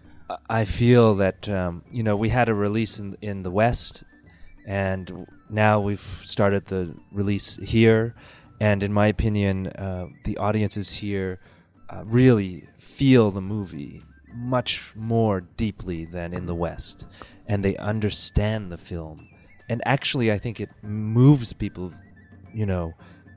[0.46, 4.04] I feel that um, you know we had a release in in the West,
[4.66, 8.14] and now we've started the release here.
[8.58, 11.40] And in my opinion, uh, the audiences here
[11.90, 14.02] uh, really feel the movie
[14.32, 17.06] much more deeply than in the West,
[17.46, 19.25] and they understand the film.
[19.68, 21.92] And actually, I think it moves people.
[22.54, 22.92] You know,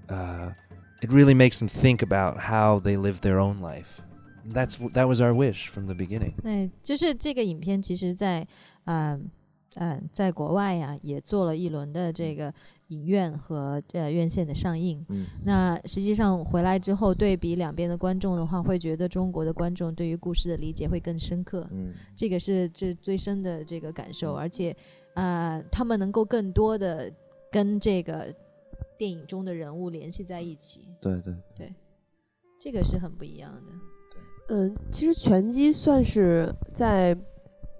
[0.09, 0.51] uh,
[1.01, 4.01] it really makes them think about how they live their own life
[4.45, 6.33] that's that was our wish from the beginning。
[6.43, 8.45] 对，就是这个影片，其实在
[8.85, 9.29] 嗯
[9.75, 12.53] 嗯，在国外呀也做了一轮的这个
[12.87, 15.05] 影院和呃院线的上映。
[15.09, 21.65] 嗯，那实际上回来之后对比两边的观众的话，会觉得中国的观众对于故事的理解会更深刻。
[21.71, 24.75] 嗯，这个是这最深的这个感受，而且
[25.14, 27.10] 啊，他们能够更多的
[27.50, 28.32] 跟这个
[28.96, 30.82] 电影中的人物联系在一起。
[31.00, 31.74] 对对对，
[32.58, 33.72] 这个是很不一样的。
[34.48, 37.16] 嗯，其实拳击算是在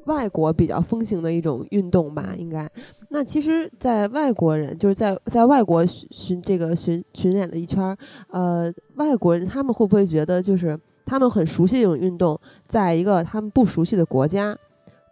[0.07, 2.69] 外国比较风行的一种运动吧，应该。
[3.09, 14.57] 那其实，在外国人就是在在外国巡巡这个巡巡演了一圈儿，呃，外国人他们会不会觉得就是他们很熟悉这种运动，在一个他们不熟悉的国家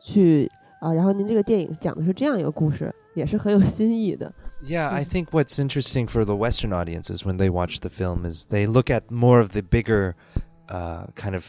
[0.00, 0.48] 去
[0.79, 4.33] 啊、然后您这个电影讲的是这样一个故事，也是很有新意的。
[4.63, 5.09] Yeah, I Mm.
[5.09, 8.89] think what's interesting for the Western audiences when they watch the film is they look
[8.89, 10.15] at more of the bigger
[10.69, 11.45] uh, kind of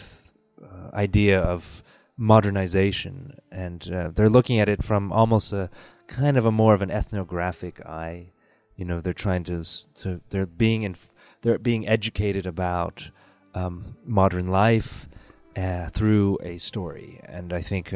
[0.61, 1.83] uh, idea of
[2.17, 5.69] modernization, and uh, they're looking at it from almost a
[6.07, 8.33] kind of a more of an ethnographic eye.
[8.77, 13.11] You know, they're trying to s- to they're being inf- they're being educated about
[13.55, 15.09] um, modern life
[15.57, 17.93] uh, through a story, and I think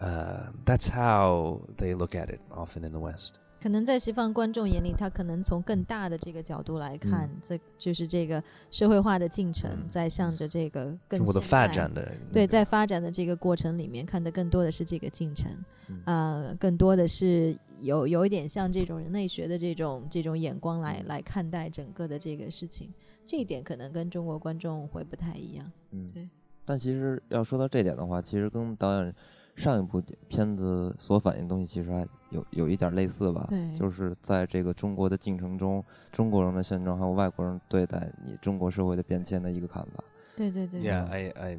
[0.00, 3.34] uh, uh, that's how they look at it often in the West.
[3.62, 9.88] 可能在西方观众眼里，他可能从更大的这个角度来看，这就是这个社会化的进程，嗯。
[9.88, 15.50] 在向着这个更中国的发展的对，在发展的这个过程里面，看的更多的是这个进程，
[15.88, 16.02] 嗯。
[16.04, 22.92] 呃，更多的是有有一点像这种人类学的这种这种眼光来来看待整个的这个事情，
[23.24, 25.72] 这一点可能跟中国观众会不太一样。
[25.92, 26.10] 嗯。
[26.12, 26.28] 对。
[26.66, 29.14] 但其实要说到这点的话，其实跟导演
[29.55, 33.45] 上一部片子所反映的东西，其实还有有一点类似吧。
[33.49, 40.03] 对就是在这个中国的进程中，中国人的现状还有外国人对待你中国社会的变迁的一个看法。
[40.37, 41.57] 对对对 Yeah, I, I,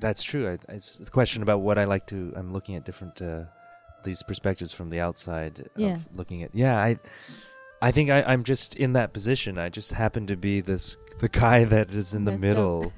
[0.00, 0.48] that's true.
[0.48, 2.32] I, it's a question about what I like to.
[2.36, 3.44] I'm looking at different uh,
[4.02, 5.68] these perspectives from the outside.
[5.76, 5.94] Yeah.
[5.94, 6.98] Of looking at yeah, I,
[7.80, 9.58] I think I, I'm just in that position.
[9.58, 12.48] I just happen to be this the guy that is in the Messed up.
[12.48, 12.92] middle.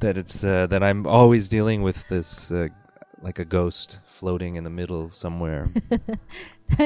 [0.00, 2.68] that it's uh, that I'm always dealing with this uh,
[3.24, 5.68] like a ghost floating in the middle somewhere.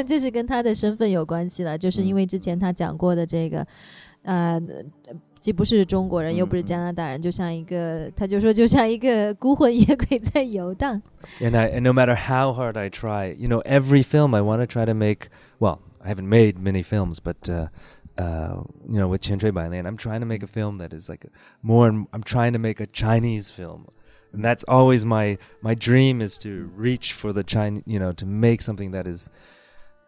[0.06, 3.66] 这是跟他的身份有关系了，就是因为之前他讲过的这个，
[4.22, 4.60] 呃，
[5.38, 11.00] 既不是中国人，又不是嗯嗯加拿大人，就像一个，他就说就像一个孤魂野鬼在游荡。
[11.40, 14.58] and I and no matter how hard I try, you know, every film I want
[14.60, 15.28] to try to make.
[15.58, 17.68] Well, I haven't made many films, but uh,
[18.16, 20.92] uh, you know, with Chen Shui Bai Lian, I'm trying to make a film that
[20.92, 21.26] is like
[21.62, 21.88] more.
[21.88, 23.86] I'm trying to make a Chinese film,
[24.32, 28.26] and that's always my my dream is to reach for the Chinese, you know, to
[28.26, 29.28] make something that is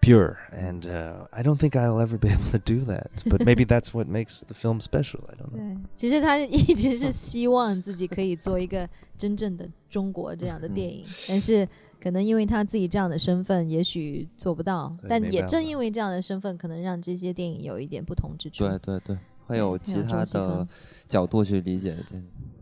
[0.00, 0.38] pure.
[0.52, 3.92] And uh, I don't think I'll ever be able to do that, but maybe that's
[3.92, 5.20] what makes the film special.
[5.28, 5.58] I don't know.
[5.58, 11.66] 对，其实他一直是希望自己可以做一个真正的中国这样的电影，但是
[12.00, 14.94] 可能因为他自己这样的身份，也许做不到。
[15.00, 18.68] 对但也没办法正因为这样的身份，可能让这些电影有一点不同之处。
[18.68, 20.68] 对对对，会有对很有其他中西风的
[21.08, 22.16] 角度去理解这。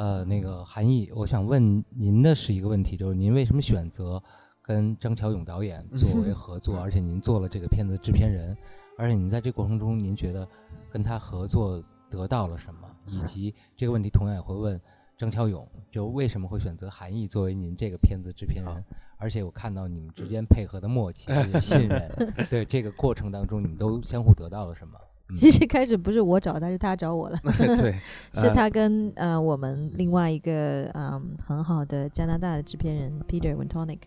[0.00, 4.22] 呃，那个韩毅，我想问您的是一个问题，就是您为什么选择
[4.62, 8.56] 跟张乔勇导演作为合作，而且您做了这个片子的制片人，
[8.96, 10.48] 而且您在这过程中，您觉得
[10.90, 12.88] 跟他合作得到了什么？
[13.04, 14.80] 以及这个问题同样也会问
[15.18, 18.82] 张乔勇，就为什么会选择韩毅作为您这个片子制片人？
[19.18, 21.30] 而且我看到你们之间配合的默契、
[21.60, 22.10] 信任，
[22.48, 24.98] 对这个过程当中，你们都相互得到了什么？
[25.30, 27.38] 嗯其实开始不是我找他，是他找我了。
[27.78, 27.92] 对，
[28.34, 34.00] 是呃他跟呃我们另外一个嗯很好的加拿大的制片人 Peter Wintonic，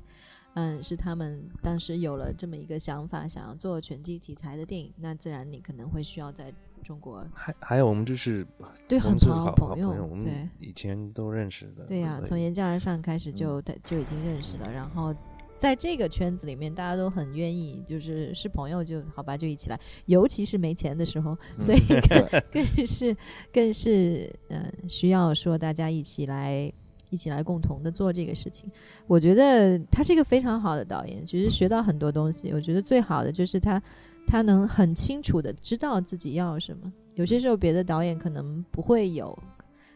[0.55, 6.53] 嗯，是他们当时有了这么一个想法，想要做拳击题材的电影，那自然你可能会需要在
[6.83, 8.45] 中国还还有我们就是
[8.87, 11.85] 对很好好朋友我们对以前都认识的。
[11.85, 15.15] 对呀、从言教而上开始就他就已经认识了，然后。
[15.55, 19.79] 在这个圈子里面，大家都很愿意，就是是朋友就好吧，就一起来。
[20.05, 21.79] 尤其是没钱的时候，所以
[22.09, 23.15] 更 更是
[23.51, 26.71] 更是嗯、呃需要说大家一起来
[27.09, 28.69] 一起来共同的做这个事情。
[29.07, 32.51] 我觉得他是一个非常好的导演，其实学到很多东西。
[32.51, 33.81] 我觉得最好的就是他
[34.25, 36.91] 他能很清楚的知道自己要什么。
[37.15, 39.37] 有些时候别的导演可能不会有，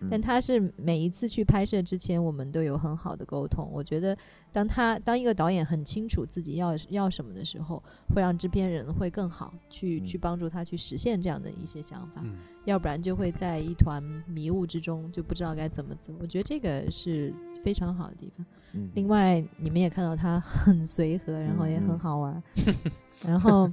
[0.10, 3.70] 但嗯他是每一次去拍摄之前，我们都有很好的沟通。
[3.72, 4.18] 我觉得，
[4.52, 7.82] 当他当一个导演很清楚自己要要什么的时候，
[8.14, 10.06] 会让制片人会更好去、嗯。
[10.06, 12.38] 去帮助他去实现这样的一些想法，嗯。
[12.66, 16.14] 要不然就会在一团迷雾之中就不知道该怎么走。
[16.20, 17.34] 我觉得这个是
[17.64, 18.46] 非常好的地方。
[18.74, 22.00] 嗯另外，你们也看到他很随和，然后也很嗯。
[22.00, 22.44] 好玩儿，
[23.26, 23.72] 然后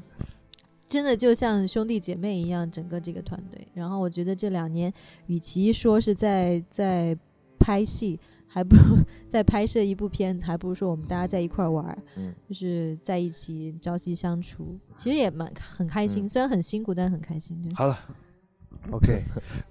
[0.94, 3.66] 真的就像兄弟姐妹一样，整个这个团队。
[3.74, 4.92] 然后我觉得这两年，
[5.26, 7.18] 与其说是在在
[7.58, 8.16] 拍戏，
[8.46, 8.96] 还不如
[9.28, 17.60] 在拍摄一部片子，还不如说我们大家在一块儿玩儿，嗯就是在一起朝夕相处，其实也蛮很开心，嗯虽然很辛苦，但是很开心。
[17.74, 17.98] 好了，
[18.92, 19.20] OK，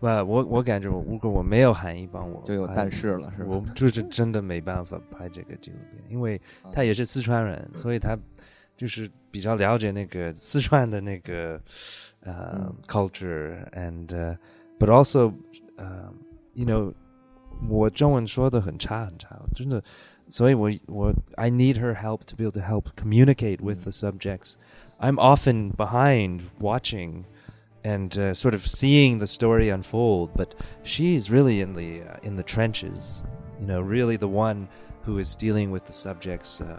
[0.01, 3.49] 不， 我我感觉我如果我没有韩一帮我，就有但是了，是吧？
[3.49, 6.41] 我就是真的没办法拍这个纪录片，因为
[6.73, 8.19] 他也是四川人，所以他
[8.76, 11.60] 就是比较了解那个四川的那个
[12.20, 14.36] 呃、嗯 culture and、uh,
[14.78, 15.32] but also
[15.76, 16.12] 呃、
[16.54, 16.92] you know
[17.68, 19.82] 我中文说的很差很差，真的，
[20.30, 24.54] 所以我我 I need her help to be able to help communicate with the subjects.
[25.00, 27.24] I'm often behind watching
[27.82, 30.54] and uh, sort of seeing the story unfold, but
[30.84, 33.22] she's really in the uh, in the trenches.
[33.60, 34.68] You know, really the one
[35.04, 36.78] who is dealing with the subjects uh,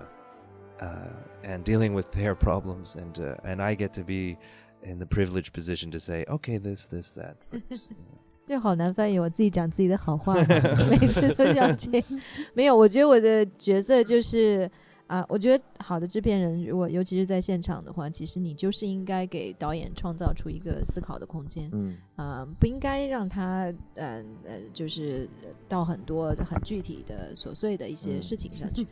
[0.80, 1.08] uh,
[1.42, 4.36] and dealing with their problems, and uh, and I get to be
[4.82, 7.36] in the privileged position to say, okay, this, this, that.
[7.50, 8.20] But, you know.
[8.46, 10.34] 这好难翻译，我自己讲自己的好话，
[10.90, 12.04] 每次都是要这样。
[12.52, 14.70] 没有，我觉得我的角色就是
[15.06, 21.68] 啊、我觉得好的制片人，如果尤其是在现场的话，其实你就是应该给导演创造出一个思考的空间。
[21.72, 25.28] 嗯啊、不应该让他呃呃，就是
[25.68, 28.86] 到很多很具体的琐碎的一些嗯事情上去，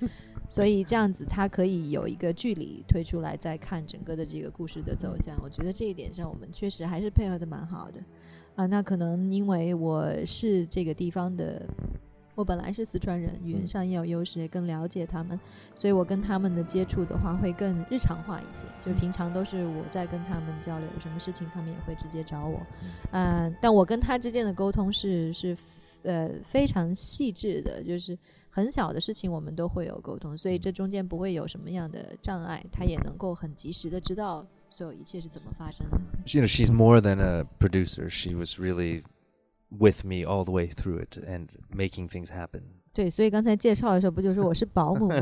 [0.53, 5.35] 所以这样子他可以有一个距离推出来，再看整个的这个故事的走向。
[5.43, 7.99] 我觉得这一点上，我们确实还是配合的蛮好的
[8.55, 11.63] 啊、那可能因为我是这个地方的。
[12.35, 15.39] 我本来是四川人，语言上也有优势，也更了解他们，
[15.75, 18.67] 所以我跟他们的接触的话会更日常化一些。
[18.81, 22.59] 就平常都是我在跟他们交流，有什么事情他们也会直接找我。
[23.11, 25.55] 嗯、但我跟他之间的沟通是是
[26.05, 28.19] 呃非常细致的，就是
[28.52, 35.98] 很小的事情我们都会有沟通，所以这中间不会有什么样的障碍，他也能够很及时的知道所有一切是怎么发生的。
[36.34, 38.10] you know, she's more than a producer.
[38.10, 39.04] She was really
[39.70, 42.62] with me all the way through it and making things happen.
[42.94, 45.22] 对，所以刚才介绍的时候不就是我是保姆吗？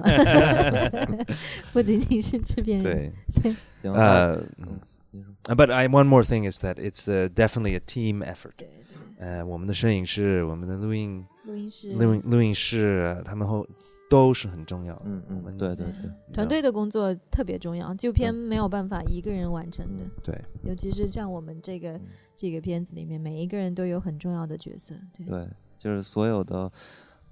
[1.74, 3.12] 不仅仅是制片人。
[3.44, 4.80] 对，行，那 uh, 嗯，
[5.12, 8.54] 你说 uh, but I one more thing is that it's uh, definitely a team effort.
[8.56, 13.67] 对对，呃，我们的摄影师、我们的录音、 录音室、录音、录音室，呃他们后
[14.09, 15.05] 都是很重要的。
[15.07, 22.03] 嗯嗯我们，对对对，团队的工作特别重要，纪录片没有办法一个人完成的，对，尤其是像我们这个嗯。
[22.41, 24.95] 这个片子里面，每一个人都有很重要的角色。
[25.15, 26.73] 对，对，就是所有的，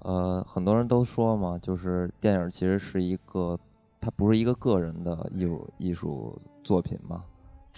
[0.00, 3.59] 呃，很多人都说嘛，就是电影其实是一个，
[3.98, 7.24] 它不是一个个人的艺术艺术作品嘛，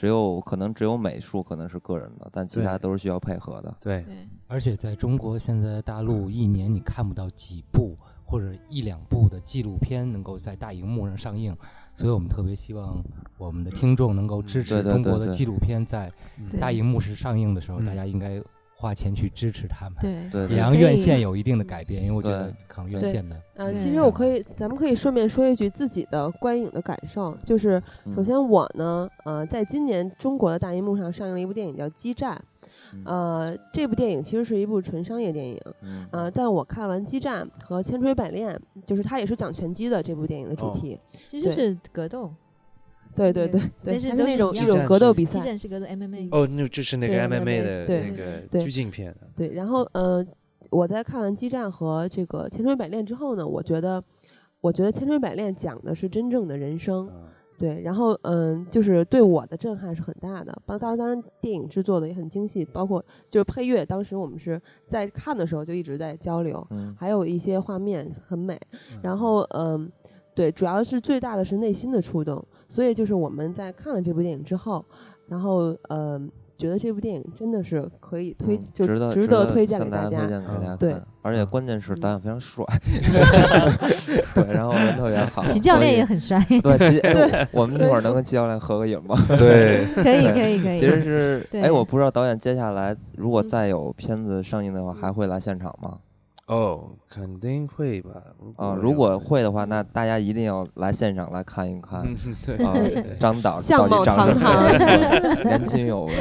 [0.00, 3.76] 只有可能只有美术可能是个人的，但其他都是需要配合的。
[3.78, 7.94] 对，对，而且在中国现在大陆一年你看不到几部
[8.24, 11.54] 或者一两部的纪录片能够在大荧幕上上映，
[11.94, 13.04] 所以我们特别希望
[13.36, 16.10] 我们的听众能够支持中国的纪录片在
[16.58, 18.42] 大荧幕上上映的时候，嗯大家应该
[18.80, 32.34] 花钱去支持他们，对对也让院线有一定的改变，因为我觉得可能院线的呃，其实我可以，咱们可以顺便说一句自己的观影的感受，就是嗯首先我呢，呃，在今年中国的大荧幕上上映了一部电影叫《激战》，
[32.94, 38.54] 嗯呃，这部电影其实是一部纯商业电影，嗯呃，但我看完《激战》和《千锤百炼》，
[38.86, 42.32] 就是它也是讲拳击的这部电影的主哦题，对其实是格斗，
[43.14, 46.28] 对对对对，但是都是那种一种格斗比激赛，战是格斗 MMA。
[46.30, 48.60] 哦，那就是那个 MMA 的对那个对。
[49.36, 50.24] 对，然后呃，
[50.70, 54.02] 我在看完《激战》和这个《千锤百炼》之后呢，我觉得，
[54.60, 57.14] 我觉得《千锤百炼》讲的是真正的人生，啊
[57.58, 60.56] 对，然后嗯，就是对我的震撼是很大的。
[60.64, 68.58] 包当然，当然电影制作的也很精细，包括就是配乐，当时我们是在看的时候就一直在交流，嗯还有一些画面很美。
[68.92, 69.90] 嗯然后嗯，
[70.34, 72.42] 对，主要是最大的是内心的触动。
[72.70, 74.82] 所以就是我们在看了这部电影之后，
[75.28, 80.18] 然后嗯，觉得这部电影真的是可以推，嗯就值得值得推荐给向大大家。
[80.20, 82.64] 推荐给大家而且关键是导嗯演非常帅，
[84.34, 85.44] 对，然后人特别好。
[85.46, 89.16] 齐教练也很帅， 对，齐哎， 我们一会儿能跟齐教练合个影吗？
[89.36, 90.78] 对，可以可以可以。
[90.78, 95.98] 其实是，对哎，我不知道导演接下来如果嗯再有片子上映的话，还会来现场吗？
[96.50, 98.10] 哦，肯定会吧。
[98.56, 102.74] 啊，如果会的话，那大家一定要来现场来看一看嗯，对，啊，
[103.20, 106.12] 张导相貌到底长什么堂样，年轻有为。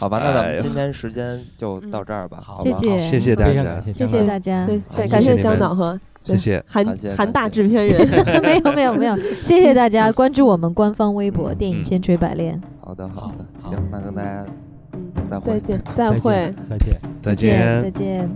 [0.00, 2.62] 好吧，那咱们今天时间就到这儿吧，好吧？
[2.62, 6.64] 谢谢谢谢大家谢谢大家，对，对感谢张导和谢谢。
[6.66, 6.82] 韩
[7.14, 8.08] 韩大制片人。
[8.42, 14.46] 没有没有没有，谢谢大家关注我们官方微博“电影嗯千锤百炼好的，好的，行，那跟大家
[14.94, 15.60] 嗯再会再。
[15.60, 16.54] 见，再再会见。
[16.64, 17.00] 再见。
[17.20, 17.90] 再”，见见再。
[17.90, 18.30] 见。